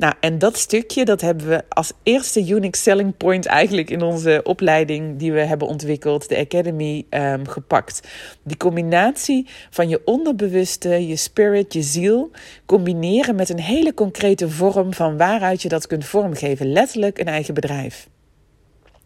Nou, 0.00 0.14
en 0.20 0.38
dat 0.38 0.58
stukje, 0.58 1.04
dat 1.04 1.20
hebben 1.20 1.48
we 1.48 1.64
als 1.68 1.92
eerste 2.02 2.48
unique 2.48 2.76
selling 2.76 3.16
point 3.16 3.46
eigenlijk 3.46 3.90
in 3.90 4.02
onze 4.02 4.40
opleiding 4.42 5.18
die 5.18 5.32
we 5.32 5.40
hebben 5.40 5.68
ontwikkeld, 5.68 6.28
de 6.28 6.38
Academy, 6.38 7.06
um, 7.10 7.48
gepakt. 7.48 8.00
Die 8.42 8.56
combinatie 8.56 9.46
van 9.70 9.88
je 9.88 10.00
onderbewuste, 10.04 11.06
je 11.08 11.16
spirit, 11.16 11.72
je 11.72 11.82
ziel, 11.82 12.30
combineren 12.66 13.34
met 13.34 13.48
een 13.48 13.60
hele 13.60 13.94
concrete 13.94 14.48
vorm 14.48 14.94
van 14.94 15.16
waaruit 15.16 15.62
je 15.62 15.68
dat 15.68 15.86
kunt 15.86 16.04
vormgeven. 16.04 16.72
Letterlijk 16.72 17.18
een 17.18 17.28
eigen 17.28 17.54
bedrijf. 17.54 18.08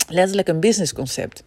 Letterlijk 0.09 0.49
een 0.49 0.61
businessconcept. 0.61 1.45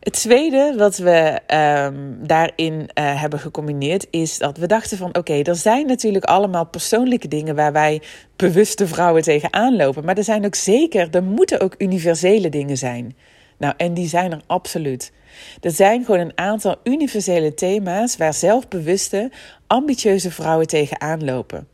Het 0.00 0.12
tweede 0.12 0.74
wat 0.76 0.96
we 0.96 1.40
um, 1.86 2.26
daarin 2.26 2.72
uh, 2.72 3.20
hebben 3.20 3.38
gecombineerd 3.38 4.06
is 4.10 4.38
dat 4.38 4.56
we 4.56 4.66
dachten 4.66 4.96
van 4.98 5.16
oké, 5.16 5.42
er 5.42 5.56
zijn 5.56 5.86
natuurlijk 5.86 6.24
allemaal 6.24 6.66
persoonlijke 6.66 7.28
dingen 7.28 7.54
waar 7.54 7.72
wij 7.72 8.02
bewuste 8.36 8.86
vrouwen 8.86 9.22
tegenaan 9.22 9.76
lopen. 9.76 10.04
Maar 10.04 10.16
er 10.16 10.24
zijn 10.24 10.44
ook 10.44 10.54
zeker, 10.54 11.08
er 11.10 11.22
moeten 11.22 11.60
ook 11.60 11.74
universele 11.78 12.48
dingen 12.48 12.76
zijn. 12.76 13.16
Nou, 13.58 13.74
en 13.76 13.94
die 13.94 14.08
zijn 14.08 14.32
er 14.32 14.40
absoluut. 14.46 15.12
Er 15.60 15.70
zijn 15.70 16.04
gewoon 16.04 16.20
een 16.20 16.38
aantal 16.38 16.76
universele 16.84 17.54
thema's 17.54 18.16
waar 18.16 18.34
zelfbewuste, 18.34 19.30
ambitieuze 19.66 20.30
vrouwen 20.30 20.66
tegenaan 20.66 21.24
lopen. 21.24 21.68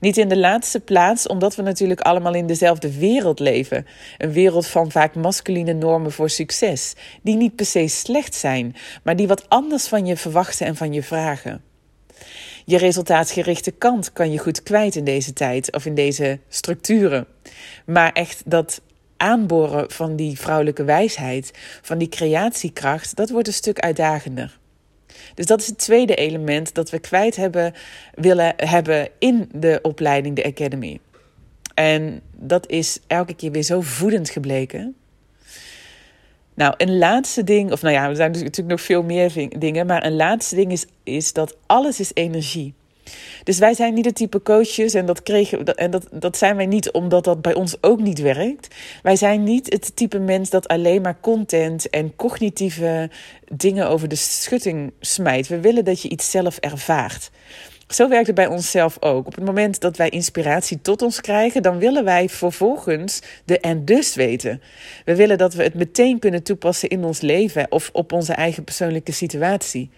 Niet 0.00 0.16
in 0.16 0.28
de 0.28 0.36
laatste 0.36 0.80
plaats 0.80 1.26
omdat 1.26 1.56
we 1.56 1.62
natuurlijk 1.62 2.00
allemaal 2.00 2.34
in 2.34 2.46
dezelfde 2.46 2.98
wereld 2.98 3.38
leven. 3.38 3.86
Een 4.18 4.32
wereld 4.32 4.66
van 4.66 4.90
vaak 4.90 5.14
masculine 5.14 5.72
normen 5.72 6.12
voor 6.12 6.30
succes, 6.30 6.94
die 7.22 7.36
niet 7.36 7.56
per 7.56 7.66
se 7.66 7.88
slecht 7.88 8.34
zijn, 8.34 8.76
maar 9.02 9.16
die 9.16 9.26
wat 9.26 9.48
anders 9.48 9.86
van 9.86 10.06
je 10.06 10.16
verwachten 10.16 10.66
en 10.66 10.76
van 10.76 10.92
je 10.92 11.02
vragen. 11.02 11.62
Je 12.64 12.78
resultaatgerichte 12.78 13.70
kant 13.70 14.12
kan 14.12 14.32
je 14.32 14.38
goed 14.38 14.62
kwijt 14.62 14.96
in 14.96 15.04
deze 15.04 15.32
tijd 15.32 15.72
of 15.72 15.86
in 15.86 15.94
deze 15.94 16.38
structuren. 16.48 17.26
Maar 17.84 18.12
echt 18.12 18.42
dat 18.44 18.80
aanboren 19.16 19.90
van 19.90 20.16
die 20.16 20.38
vrouwelijke 20.38 20.84
wijsheid, 20.84 21.50
van 21.82 21.98
die 21.98 22.08
creatiekracht, 22.08 23.16
dat 23.16 23.30
wordt 23.30 23.48
een 23.48 23.54
stuk 23.54 23.78
uitdagender. 23.78 24.58
Dus 25.34 25.46
dat 25.46 25.60
is 25.60 25.66
het 25.66 25.78
tweede 25.78 26.14
element 26.14 26.74
dat 26.74 26.90
we 26.90 26.98
kwijt 26.98 27.36
hebben 27.36 27.74
willen 28.14 28.52
hebben 28.56 29.08
in 29.18 29.48
de 29.52 29.78
opleiding, 29.82 30.36
de 30.36 30.44
Academy. 30.44 31.00
En 31.74 32.20
dat 32.32 32.68
is 32.70 32.98
elke 33.06 33.34
keer 33.34 33.50
weer 33.50 33.62
zo 33.62 33.80
voedend 33.80 34.30
gebleken. 34.30 34.96
Nou, 36.54 36.74
een 36.76 36.98
laatste 36.98 37.44
ding, 37.44 37.72
of 37.72 37.82
nou 37.82 37.94
ja, 37.94 38.08
er 38.08 38.16
zijn 38.16 38.30
natuurlijk 38.30 38.68
nog 38.68 38.80
veel 38.80 39.02
meer 39.02 39.48
dingen, 39.58 39.86
maar 39.86 40.04
een 40.04 40.16
laatste 40.16 40.54
ding 40.54 40.72
is, 40.72 40.86
is 41.02 41.32
dat 41.32 41.56
alles 41.66 42.00
is 42.00 42.10
energie. 42.14 42.74
Dus 43.44 43.58
wij 43.58 43.74
zijn 43.74 43.94
niet 43.94 44.04
het 44.04 44.14
type 44.14 44.42
coaches 44.42 44.94
en 44.94 45.06
dat 45.06 45.22
kregen 45.22 45.64
en 45.64 45.90
dat, 45.90 46.06
dat 46.10 46.36
zijn 46.36 46.56
wij 46.56 46.66
niet 46.66 46.90
omdat 46.90 47.24
dat 47.24 47.42
bij 47.42 47.54
ons 47.54 47.76
ook 47.80 48.00
niet 48.00 48.18
werkt. 48.20 48.74
Wij 49.02 49.16
zijn 49.16 49.42
niet 49.42 49.72
het 49.72 49.96
type 49.96 50.18
mens 50.18 50.50
dat 50.50 50.68
alleen 50.68 51.02
maar 51.02 51.20
content 51.20 51.90
en 51.90 52.16
cognitieve 52.16 53.10
dingen 53.52 53.88
over 53.88 54.08
de 54.08 54.14
schutting 54.14 54.92
smijt. 55.00 55.48
We 55.48 55.60
willen 55.60 55.84
dat 55.84 56.02
je 56.02 56.08
iets 56.08 56.30
zelf 56.30 56.56
ervaart. 56.56 57.30
Zo 57.88 58.08
werkt 58.08 58.26
het 58.26 58.36
bij 58.36 58.46
onszelf 58.46 58.96
ook. 59.00 59.26
Op 59.26 59.34
het 59.34 59.44
moment 59.44 59.80
dat 59.80 59.96
wij 59.96 60.08
inspiratie 60.08 60.80
tot 60.80 61.02
ons 61.02 61.20
krijgen, 61.20 61.62
dan 61.62 61.78
willen 61.78 62.04
wij 62.04 62.28
vervolgens 62.28 63.20
de 63.44 63.60
en 63.60 63.84
dus 63.84 64.14
weten. 64.14 64.62
We 65.04 65.16
willen 65.16 65.38
dat 65.38 65.54
we 65.54 65.62
het 65.62 65.74
meteen 65.74 66.18
kunnen 66.18 66.42
toepassen 66.42 66.88
in 66.88 67.04
ons 67.04 67.20
leven 67.20 67.66
of 67.70 67.90
op 67.92 68.12
onze 68.12 68.32
eigen 68.32 68.64
persoonlijke 68.64 69.12
situatie. 69.12 69.90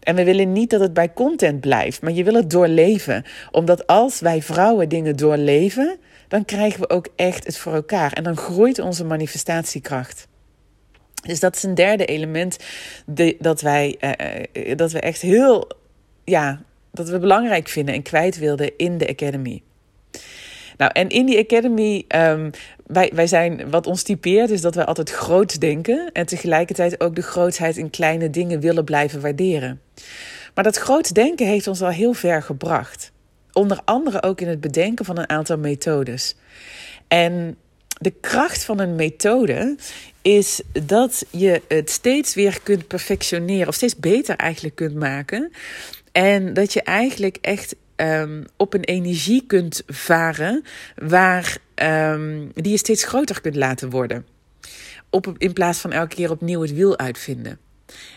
En 0.00 0.14
we 0.14 0.24
willen 0.24 0.52
niet 0.52 0.70
dat 0.70 0.80
het 0.80 0.92
bij 0.92 1.12
content 1.12 1.60
blijft, 1.60 2.02
maar 2.02 2.12
je 2.12 2.24
wil 2.24 2.34
het 2.34 2.50
doorleven. 2.50 3.24
Omdat 3.50 3.86
als 3.86 4.20
wij 4.20 4.42
vrouwen 4.42 4.88
dingen 4.88 5.16
doorleven, 5.16 5.96
dan 6.28 6.44
krijgen 6.44 6.80
we 6.80 6.90
ook 6.90 7.08
echt 7.16 7.46
het 7.46 7.58
voor 7.58 7.74
elkaar. 7.74 8.12
En 8.12 8.22
dan 8.22 8.36
groeit 8.36 8.78
onze 8.78 9.04
manifestatiekracht. 9.04 10.28
Dus 11.22 11.40
dat 11.40 11.56
is 11.56 11.62
een 11.62 11.74
derde 11.74 12.04
element 12.04 12.56
dat, 13.38 13.60
wij, 13.60 13.96
uh, 14.52 14.76
dat 14.76 14.92
we 14.92 15.00
echt 15.00 15.20
heel 15.20 15.68
ja, 16.24 16.60
dat 16.96 17.08
we 17.08 17.18
belangrijk 17.18 17.68
vinden 17.68 17.94
en 17.94 18.02
kwijt 18.02 18.38
wilden 18.38 18.72
in 18.76 18.98
de 18.98 19.08
Academy. 19.08 19.62
Nou, 20.76 20.90
en 20.94 21.08
in 21.08 21.26
die 21.26 21.38
Academy, 21.38 22.04
um, 22.08 22.50
wij, 22.86 23.10
wij 23.14 23.26
zijn, 23.26 23.70
wat 23.70 23.86
ons 23.86 24.02
typeert, 24.02 24.50
is 24.50 24.60
dat 24.60 24.74
wij 24.74 24.84
altijd 24.84 25.10
groot 25.10 25.60
denken 25.60 26.10
en 26.12 26.26
tegelijkertijd 26.26 27.00
ook 27.00 27.14
de 27.14 27.22
grootheid 27.22 27.76
in 27.76 27.90
kleine 27.90 28.30
dingen 28.30 28.60
willen 28.60 28.84
blijven 28.84 29.20
waarderen. 29.20 29.80
Maar 30.54 30.64
dat 30.64 30.76
groot 30.76 31.14
denken 31.14 31.46
heeft 31.46 31.66
ons 31.66 31.82
al 31.82 31.90
heel 31.90 32.12
ver 32.12 32.42
gebracht. 32.42 33.12
Onder 33.52 33.80
andere 33.84 34.22
ook 34.22 34.40
in 34.40 34.48
het 34.48 34.60
bedenken 34.60 35.04
van 35.04 35.18
een 35.18 35.28
aantal 35.28 35.58
methodes. 35.58 36.36
En 37.08 37.56
de 38.00 38.10
kracht 38.20 38.64
van 38.64 38.78
een 38.78 38.94
methode 38.94 39.76
is 40.22 40.60
dat 40.86 41.26
je 41.30 41.62
het 41.68 41.90
steeds 41.90 42.34
weer 42.34 42.60
kunt 42.62 42.86
perfectioneren, 42.86 43.68
of 43.68 43.74
steeds 43.74 43.96
beter 43.96 44.36
eigenlijk 44.36 44.74
kunt 44.74 44.94
maken. 44.94 45.52
En 46.16 46.52
dat 46.52 46.72
je 46.72 46.82
eigenlijk 46.82 47.38
echt 47.40 47.76
um, 47.96 48.44
op 48.56 48.74
een 48.74 48.84
energie 48.84 49.44
kunt 49.46 49.82
varen 49.86 50.62
waar, 50.94 51.58
um, 51.74 52.50
die 52.54 52.70
je 52.70 52.78
steeds 52.78 53.04
groter 53.04 53.40
kunt 53.40 53.56
laten 53.56 53.90
worden. 53.90 54.26
Op, 55.10 55.34
in 55.38 55.52
plaats 55.52 55.78
van 55.78 55.92
elke 55.92 56.14
keer 56.14 56.30
opnieuw 56.30 56.60
het 56.60 56.74
wiel 56.74 56.98
uitvinden. 56.98 57.58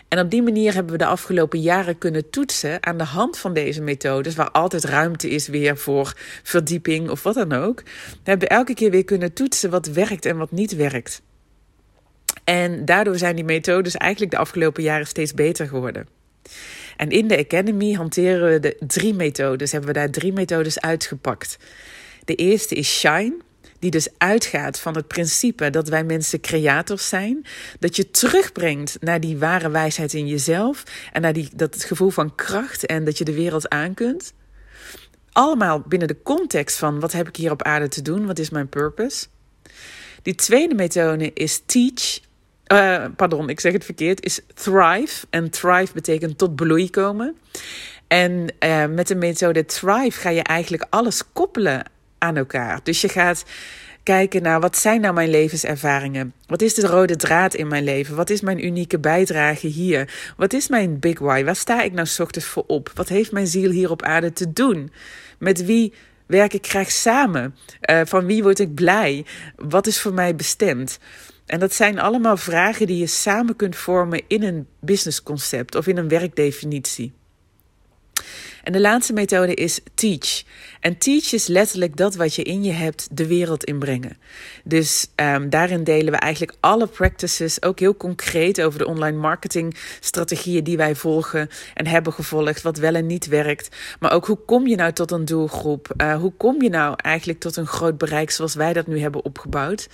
En 0.08 0.18
op 0.18 0.30
die 0.30 0.42
manier 0.42 0.74
hebben 0.74 0.92
we 0.92 0.98
de 0.98 1.06
afgelopen 1.06 1.60
jaren 1.60 1.98
kunnen 1.98 2.30
toetsen 2.30 2.86
aan 2.86 2.98
de 2.98 3.04
hand 3.04 3.38
van 3.38 3.54
deze 3.54 3.82
methodes, 3.82 4.34
waar 4.34 4.50
altijd 4.50 4.84
ruimte 4.84 5.30
is 5.30 5.48
weer 5.48 5.76
voor 5.76 6.14
verdieping 6.42 7.10
of 7.10 7.22
wat 7.22 7.34
dan 7.34 7.52
ook. 7.52 7.82
We 8.22 8.30
hebben 8.30 8.48
elke 8.48 8.74
keer 8.74 8.90
weer 8.90 9.04
kunnen 9.04 9.32
toetsen 9.32 9.70
wat 9.70 9.86
werkt 9.86 10.26
en 10.26 10.36
wat 10.36 10.50
niet 10.50 10.76
werkt. 10.76 11.22
En 12.44 12.84
daardoor 12.84 13.18
zijn 13.18 13.36
die 13.36 13.44
methodes 13.44 13.96
eigenlijk 13.96 14.32
de 14.32 14.38
afgelopen 14.38 14.82
jaren 14.82 15.06
steeds 15.06 15.34
beter 15.34 15.68
geworden. 15.68 16.06
En 17.00 17.10
in 17.10 17.28
de 17.28 17.38
Academy 17.38 17.92
hanteren 17.92 18.50
we 18.52 18.60
de 18.60 18.76
drie 18.86 19.14
methodes, 19.14 19.72
hebben 19.72 19.92
we 19.92 19.98
daar 19.98 20.10
drie 20.10 20.32
methodes 20.32 20.80
uitgepakt. 20.80 21.58
De 22.24 22.34
eerste 22.34 22.74
is 22.74 22.98
Shine, 22.98 23.36
die 23.78 23.90
dus 23.90 24.08
uitgaat 24.18 24.80
van 24.80 24.94
het 24.94 25.06
principe 25.06 25.70
dat 25.70 25.88
wij 25.88 26.04
mensen 26.04 26.40
creators 26.40 27.08
zijn. 27.08 27.46
Dat 27.78 27.96
je 27.96 28.10
terugbrengt 28.10 28.96
naar 29.00 29.20
die 29.20 29.38
ware 29.38 29.70
wijsheid 29.70 30.14
in 30.14 30.26
jezelf 30.26 30.82
en 31.12 31.22
naar 31.22 31.32
die, 31.32 31.48
dat 31.54 31.84
gevoel 31.84 32.10
van 32.10 32.34
kracht 32.34 32.86
en 32.86 33.04
dat 33.04 33.18
je 33.18 33.24
de 33.24 33.34
wereld 33.34 33.68
aan 33.68 33.94
kunt. 33.94 34.32
Allemaal 35.32 35.80
binnen 35.80 36.08
de 36.08 36.22
context 36.22 36.76
van 36.76 37.00
wat 37.00 37.12
heb 37.12 37.28
ik 37.28 37.36
hier 37.36 37.50
op 37.50 37.62
aarde 37.62 37.88
te 37.88 38.02
doen, 38.02 38.26
wat 38.26 38.38
is 38.38 38.50
mijn 38.50 38.68
purpose. 38.68 39.26
Die 40.22 40.34
tweede 40.34 40.74
methode 40.74 41.32
is 41.32 41.62
Teach, 41.66 42.20
uh, 42.72 43.04
pardon, 43.16 43.48
ik 43.48 43.60
zeg 43.60 43.72
het 43.72 43.84
verkeerd, 43.84 44.24
is 44.24 44.40
thrive. 44.54 45.26
En 45.30 45.50
thrive 45.50 45.92
betekent 45.92 46.38
tot 46.38 46.54
bloei 46.54 46.90
komen. 46.90 47.36
En 48.06 48.54
uh, 48.64 48.86
met 48.86 49.08
de 49.08 49.14
methode 49.14 49.64
thrive 49.64 50.20
ga 50.20 50.30
je 50.30 50.42
eigenlijk 50.42 50.86
alles 50.90 51.32
koppelen 51.32 51.84
aan 52.18 52.36
elkaar. 52.36 52.80
Dus 52.82 53.00
je 53.00 53.08
gaat 53.08 53.44
kijken 54.02 54.42
naar 54.42 54.60
wat 54.60 54.76
zijn 54.76 55.00
nou 55.00 55.14
mijn 55.14 55.30
levenservaringen? 55.30 56.34
Wat 56.46 56.62
is 56.62 56.74
de 56.74 56.86
rode 56.86 57.16
draad 57.16 57.54
in 57.54 57.68
mijn 57.68 57.84
leven? 57.84 58.16
Wat 58.16 58.30
is 58.30 58.40
mijn 58.40 58.64
unieke 58.64 58.98
bijdrage 58.98 59.66
hier? 59.66 60.32
Wat 60.36 60.52
is 60.52 60.68
mijn 60.68 60.98
big 60.98 61.18
why? 61.18 61.44
Waar 61.44 61.56
sta 61.56 61.82
ik 61.82 61.92
nou 61.92 62.06
s 62.06 62.20
ochtends 62.20 62.46
voor 62.46 62.64
op? 62.66 62.90
Wat 62.94 63.08
heeft 63.08 63.32
mijn 63.32 63.46
ziel 63.46 63.70
hier 63.70 63.90
op 63.90 64.02
aarde 64.02 64.32
te 64.32 64.52
doen? 64.52 64.92
Met 65.38 65.64
wie 65.64 65.92
werk 66.26 66.52
ik 66.52 66.66
graag 66.66 66.90
samen? 66.90 67.56
Uh, 67.90 68.00
van 68.04 68.26
wie 68.26 68.42
word 68.42 68.58
ik 68.58 68.74
blij? 68.74 69.24
Wat 69.56 69.86
is 69.86 70.00
voor 70.00 70.14
mij 70.14 70.36
bestemd? 70.36 70.98
En 71.50 71.60
dat 71.60 71.74
zijn 71.74 71.98
allemaal 71.98 72.36
vragen 72.36 72.86
die 72.86 72.98
je 72.98 73.06
samen 73.06 73.56
kunt 73.56 73.76
vormen 73.76 74.22
in 74.26 74.42
een 74.42 74.66
businessconcept 74.80 75.74
of 75.74 75.86
in 75.86 75.96
een 75.96 76.08
werkdefinitie. 76.08 77.12
En 78.62 78.72
de 78.72 78.80
laatste 78.80 79.12
methode 79.12 79.54
is 79.54 79.80
teach. 79.94 80.42
En 80.80 80.98
teach 80.98 81.32
is 81.32 81.46
letterlijk 81.46 81.96
dat 81.96 82.14
wat 82.14 82.34
je 82.34 82.42
in 82.42 82.64
je 82.64 82.72
hebt 82.72 83.08
de 83.12 83.26
wereld 83.26 83.64
inbrengen. 83.64 84.16
Dus 84.64 85.06
um, 85.16 85.50
daarin 85.50 85.84
delen 85.84 86.12
we 86.12 86.18
eigenlijk 86.18 86.56
alle 86.60 86.86
practices, 86.86 87.62
ook 87.62 87.78
heel 87.78 87.96
concreet 87.96 88.62
over 88.62 88.78
de 88.78 88.86
online 88.86 89.18
marketing 89.18 89.76
strategieën 90.00 90.64
die 90.64 90.76
wij 90.76 90.94
volgen 90.94 91.48
en 91.74 91.86
hebben 91.86 92.12
gevolgd, 92.12 92.62
wat 92.62 92.78
wel 92.78 92.94
en 92.94 93.06
niet 93.06 93.26
werkt. 93.26 93.76
Maar 93.98 94.12
ook 94.12 94.26
hoe 94.26 94.38
kom 94.46 94.66
je 94.66 94.76
nou 94.76 94.92
tot 94.92 95.10
een 95.10 95.24
doelgroep? 95.24 95.94
Uh, 95.96 96.14
hoe 96.14 96.32
kom 96.36 96.62
je 96.62 96.70
nou 96.70 96.94
eigenlijk 96.96 97.40
tot 97.40 97.56
een 97.56 97.66
groot 97.66 97.98
bereik 97.98 98.30
zoals 98.30 98.54
wij 98.54 98.72
dat 98.72 98.86
nu 98.86 99.00
hebben 99.00 99.24
opgebouwd? 99.24 99.88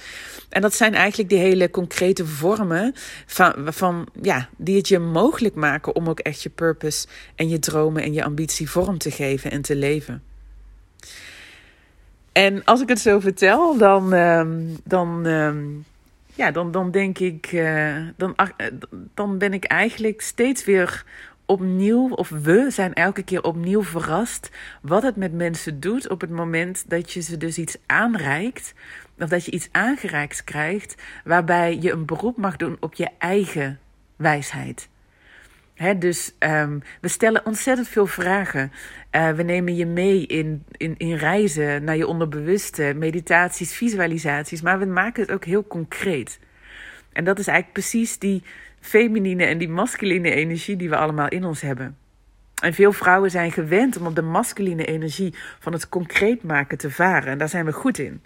En 0.49 0.62
dat 0.62 0.75
zijn 0.75 0.95
eigenlijk 0.95 1.28
die 1.31 1.38
hele 1.38 1.71
concrete 1.71 2.26
vormen 2.26 2.95
van, 3.26 3.55
van 3.64 4.09
ja, 4.23 4.49
die 4.57 4.76
het 4.76 4.88
je 4.88 4.99
mogelijk 4.99 5.55
maken 5.55 5.95
om 5.95 6.09
ook 6.09 6.21
echt 6.21 6.43
je 6.43 6.50
purpose 6.50 7.07
en 7.35 7.49
je 7.49 7.59
dromen 7.59 8.02
en 8.02 8.12
je 8.12 8.25
ambitie 8.25 8.71
vorm 8.71 8.99
te 8.99 9.11
geven 9.11 9.50
en 9.50 9.62
te 9.62 9.76
leven. 9.76 10.23
En 12.37 12.64
als 12.64 12.81
ik 12.81 12.88
het 12.88 13.00
zo 13.00 13.21
vertel, 13.21 13.76
dan, 13.76 14.14
uh, 14.14 14.47
dan, 14.85 15.26
uh, 15.26 15.55
ja, 16.35 16.50
dan, 16.50 16.71
dan 16.71 16.90
denk 16.90 17.19
ik, 17.19 17.52
uh, 17.52 17.97
dan, 18.16 18.37
dan 19.14 19.38
ben 19.38 19.52
ik 19.52 19.64
eigenlijk 19.64 20.21
steeds 20.21 20.64
weer 20.64 21.05
opnieuw, 21.45 22.09
of 22.09 22.28
we 22.28 22.66
zijn 22.71 22.95
elke 22.95 23.23
keer 23.23 23.43
opnieuw 23.43 23.83
verrast 23.83 24.50
wat 24.83 25.02
het 25.02 25.16
met 25.16 25.33
mensen 25.33 25.81
doet 25.81 26.09
op 26.09 26.21
het 26.21 26.31
moment 26.31 26.85
dat 26.88 27.12
je 27.12 27.21
ze 27.21 27.37
dus 27.37 27.59
iets 27.59 27.76
aanreikt, 27.87 28.75
of 29.19 29.28
dat 29.28 29.45
je 29.45 29.50
iets 29.50 29.69
aangereikt 29.73 30.45
krijgt, 30.45 30.95
waarbij 31.25 31.78
je 31.81 31.93
een 31.93 32.05
beroep 32.05 32.37
mag 32.37 32.57
doen 32.57 32.76
op 32.81 32.95
je 32.95 33.09
eigen 33.19 33.78
wijsheid. 34.16 34.88
Dus 35.99 36.35
um, 36.38 36.83
we 37.00 37.09
stellen 37.09 37.47
ontzettend 37.47 37.88
veel 37.88 38.06
vragen. 38.06 38.73
Uh, 39.12 39.30
we 39.30 39.42
nemen 39.42 39.76
je 39.76 39.87
mee 39.87 40.26
in, 40.26 40.64
in, 40.71 40.95
in 40.99 41.14
reizen 41.14 41.85
naar 41.85 41.97
je 41.97 42.06
onderbewuste, 42.06 42.95
meditaties, 42.97 43.75
visualisaties, 43.75 44.62
maar 44.62 44.78
we 44.78 44.85
maken 44.85 45.23
het 45.23 45.33
ook 45.33 45.45
heel 45.45 45.66
concreet. 45.66 46.38
En 47.12 47.25
dat 47.25 47.38
is 47.38 47.47
eigenlijk 47.47 47.78
precies 47.78 48.18
die 48.18 48.42
feminine 48.80 49.45
en 49.45 49.59
die 49.59 49.68
masculine 49.68 50.30
energie 50.30 50.76
die 50.76 50.88
we 50.88 50.97
allemaal 50.97 51.28
in 51.28 51.45
ons 51.45 51.61
hebben. 51.61 51.97
En 52.62 52.75
veel 52.75 52.92
vrouwen 52.92 53.30
zijn 53.30 53.52
gewend 53.52 53.97
om 53.97 54.06
op 54.06 54.14
de 54.14 54.23
masculine 54.23 54.85
energie 54.85 55.35
van 55.59 55.73
het 55.73 55.88
concreet 55.88 56.42
maken 56.42 56.78
te 56.78 56.90
varen. 56.90 57.33
En 57.33 57.38
daar 57.38 57.49
zijn 57.49 57.64
we 57.64 57.73
goed 57.73 57.99
in. 57.99 58.23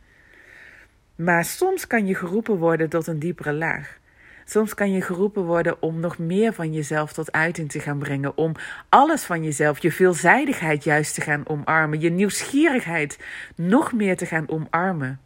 Maar 1.15 1.45
soms 1.45 1.87
kan 1.87 2.07
je 2.07 2.15
geroepen 2.15 2.57
worden 2.57 2.89
tot 2.89 3.07
een 3.07 3.19
diepere 3.19 3.53
laag. 3.53 3.99
Soms 4.45 4.75
kan 4.75 4.93
je 4.93 5.03
geroepen 5.03 5.45
worden 5.45 5.83
om 5.83 6.01
nog 6.01 6.19
meer 6.19 6.53
van 6.53 6.73
jezelf 6.73 7.13
tot 7.13 7.33
uiting 7.33 7.71
te 7.71 7.81
gaan 7.81 7.99
brengen. 7.99 8.37
Om 8.37 8.55
alles 8.89 9.25
van 9.25 9.45
jezelf, 9.45 9.79
je 9.79 9.93
veelzijdigheid 9.93 10.85
juist 10.85 11.15
te 11.15 11.21
gaan 11.21 11.49
omarmen. 11.49 12.01
Je 12.01 12.11
nieuwsgierigheid 12.11 13.19
nog 13.55 13.93
meer 13.93 14.17
te 14.17 14.27
gaan 14.27 14.49
omarmen. 14.49 15.21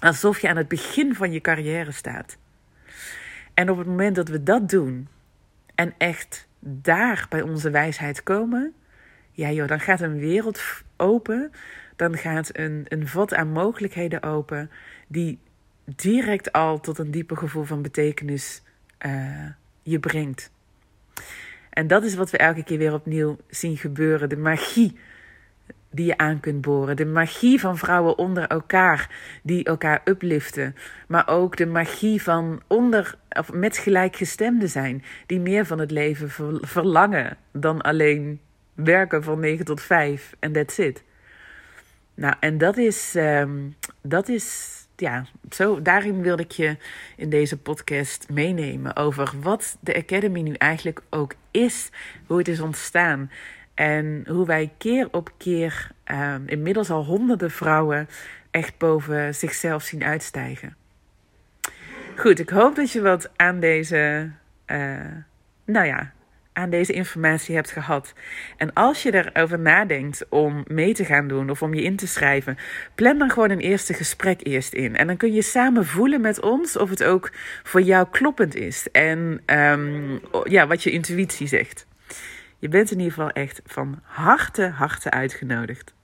Alsof 0.00 0.40
je 0.40 0.48
aan 0.48 0.56
het 0.56 0.68
begin 0.68 1.14
van 1.14 1.32
je 1.32 1.40
carrière 1.40 1.92
staat. 1.92 2.36
En 3.54 3.70
op 3.70 3.78
het 3.78 3.86
moment 3.86 4.16
dat 4.16 4.28
we 4.28 4.42
dat 4.42 4.68
doen 4.68 5.08
en 5.74 5.94
echt 5.98 6.48
daar 6.60 7.26
bij 7.28 7.42
onze 7.42 7.70
wijsheid 7.70 8.22
komen, 8.22 8.74
ja 9.30 9.50
joh, 9.50 9.68
dan 9.68 9.80
gaat 9.80 10.00
een 10.00 10.18
wereld 10.18 10.60
open. 10.96 11.52
Dan 11.96 12.16
gaat 12.16 12.58
een, 12.58 12.84
een 12.88 13.08
vat 13.08 13.34
aan 13.34 13.48
mogelijkheden 13.48 14.22
open 14.22 14.70
die 15.08 15.38
direct 15.84 16.52
al 16.52 16.80
tot 16.80 16.98
een 16.98 17.10
dieper 17.10 17.36
gevoel 17.36 17.64
van 17.64 17.82
betekenis 17.82 18.62
uh, 19.06 19.46
je 19.82 19.98
brengt. 19.98 20.50
En 21.70 21.86
dat 21.86 22.04
is 22.04 22.14
wat 22.14 22.30
we 22.30 22.38
elke 22.38 22.64
keer 22.64 22.78
weer 22.78 22.92
opnieuw 22.92 23.36
zien 23.48 23.76
gebeuren. 23.76 24.28
De 24.28 24.36
magie 24.36 24.98
die 25.90 26.06
je 26.06 26.18
aan 26.18 26.40
kunt 26.40 26.60
boren. 26.60 26.96
De 26.96 27.06
magie 27.06 27.60
van 27.60 27.78
vrouwen 27.78 28.18
onder 28.18 28.46
elkaar 28.46 29.10
die 29.42 29.64
elkaar 29.64 30.00
upliften. 30.04 30.74
Maar 31.08 31.28
ook 31.28 31.56
de 31.56 31.66
magie 31.66 32.22
van 32.22 32.62
onder 32.66 33.18
of 33.28 33.52
met 33.52 33.76
gelijkgestemden 33.76 34.68
zijn. 34.68 35.02
Die 35.26 35.40
meer 35.40 35.66
van 35.66 35.78
het 35.78 35.90
leven 35.90 36.30
verlangen 36.60 37.36
dan 37.52 37.80
alleen 37.80 38.40
werken 38.74 39.22
van 39.22 39.40
9 39.40 39.64
tot 39.64 39.80
5 39.80 40.34
en 40.38 40.52
that's 40.52 40.78
it. 40.78 41.02
Nou, 42.14 42.34
en 42.40 42.58
dat 42.58 42.76
is, 42.76 43.14
um, 43.16 43.74
dat 44.02 44.28
is 44.28 44.78
ja, 44.96 45.26
zo, 45.50 45.82
daarin 45.82 46.22
wilde 46.22 46.42
ik 46.42 46.50
je 46.50 46.76
in 47.16 47.30
deze 47.30 47.58
podcast 47.58 48.28
meenemen 48.28 48.96
over 48.96 49.32
wat 49.40 49.76
de 49.80 49.96
Academy 49.96 50.40
nu 50.40 50.52
eigenlijk 50.52 51.00
ook 51.10 51.34
is, 51.50 51.90
hoe 52.26 52.38
het 52.38 52.48
is 52.48 52.60
ontstaan 52.60 53.30
en 53.74 54.24
hoe 54.28 54.46
wij 54.46 54.72
keer 54.78 55.08
op 55.10 55.32
keer 55.36 55.90
uh, 56.06 56.34
inmiddels 56.46 56.90
al 56.90 57.04
honderden 57.04 57.50
vrouwen 57.50 58.08
echt 58.50 58.78
boven 58.78 59.34
zichzelf 59.34 59.82
zien 59.82 60.04
uitstijgen. 60.04 60.76
Goed, 62.16 62.38
ik 62.38 62.48
hoop 62.48 62.74
dat 62.74 62.90
je 62.90 63.00
wat 63.00 63.30
aan 63.36 63.60
deze, 63.60 64.30
uh, 64.66 65.00
nou 65.64 65.86
ja, 65.86 66.12
aan 66.54 66.70
deze 66.70 66.92
informatie 66.92 67.54
hebt 67.54 67.70
gehad. 67.70 68.12
En 68.56 68.72
als 68.72 69.02
je 69.02 69.14
erover 69.14 69.58
nadenkt 69.58 70.28
om 70.28 70.64
mee 70.66 70.94
te 70.94 71.04
gaan 71.04 71.28
doen 71.28 71.50
of 71.50 71.62
om 71.62 71.74
je 71.74 71.82
in 71.82 71.96
te 71.96 72.06
schrijven, 72.06 72.58
plan 72.94 73.18
dan 73.18 73.30
gewoon 73.30 73.50
een 73.50 73.60
eerste 73.60 73.94
gesprek 73.94 74.40
eerst 74.46 74.72
in. 74.72 74.96
En 74.96 75.06
dan 75.06 75.16
kun 75.16 75.32
je 75.32 75.42
samen 75.42 75.86
voelen 75.86 76.20
met 76.20 76.40
ons 76.40 76.76
of 76.76 76.90
het 76.90 77.04
ook 77.04 77.30
voor 77.62 77.82
jou 77.82 78.06
kloppend 78.10 78.54
is. 78.54 78.90
En 78.90 79.42
um, 79.46 80.20
ja, 80.44 80.66
wat 80.66 80.82
je 80.82 80.90
intuïtie 80.90 81.46
zegt. 81.46 81.86
Je 82.58 82.68
bent 82.68 82.90
in 82.90 82.98
ieder 82.98 83.12
geval 83.12 83.30
echt 83.30 83.60
van 83.66 84.00
harte, 84.02 84.66
harte 84.66 85.10
uitgenodigd. 85.10 85.94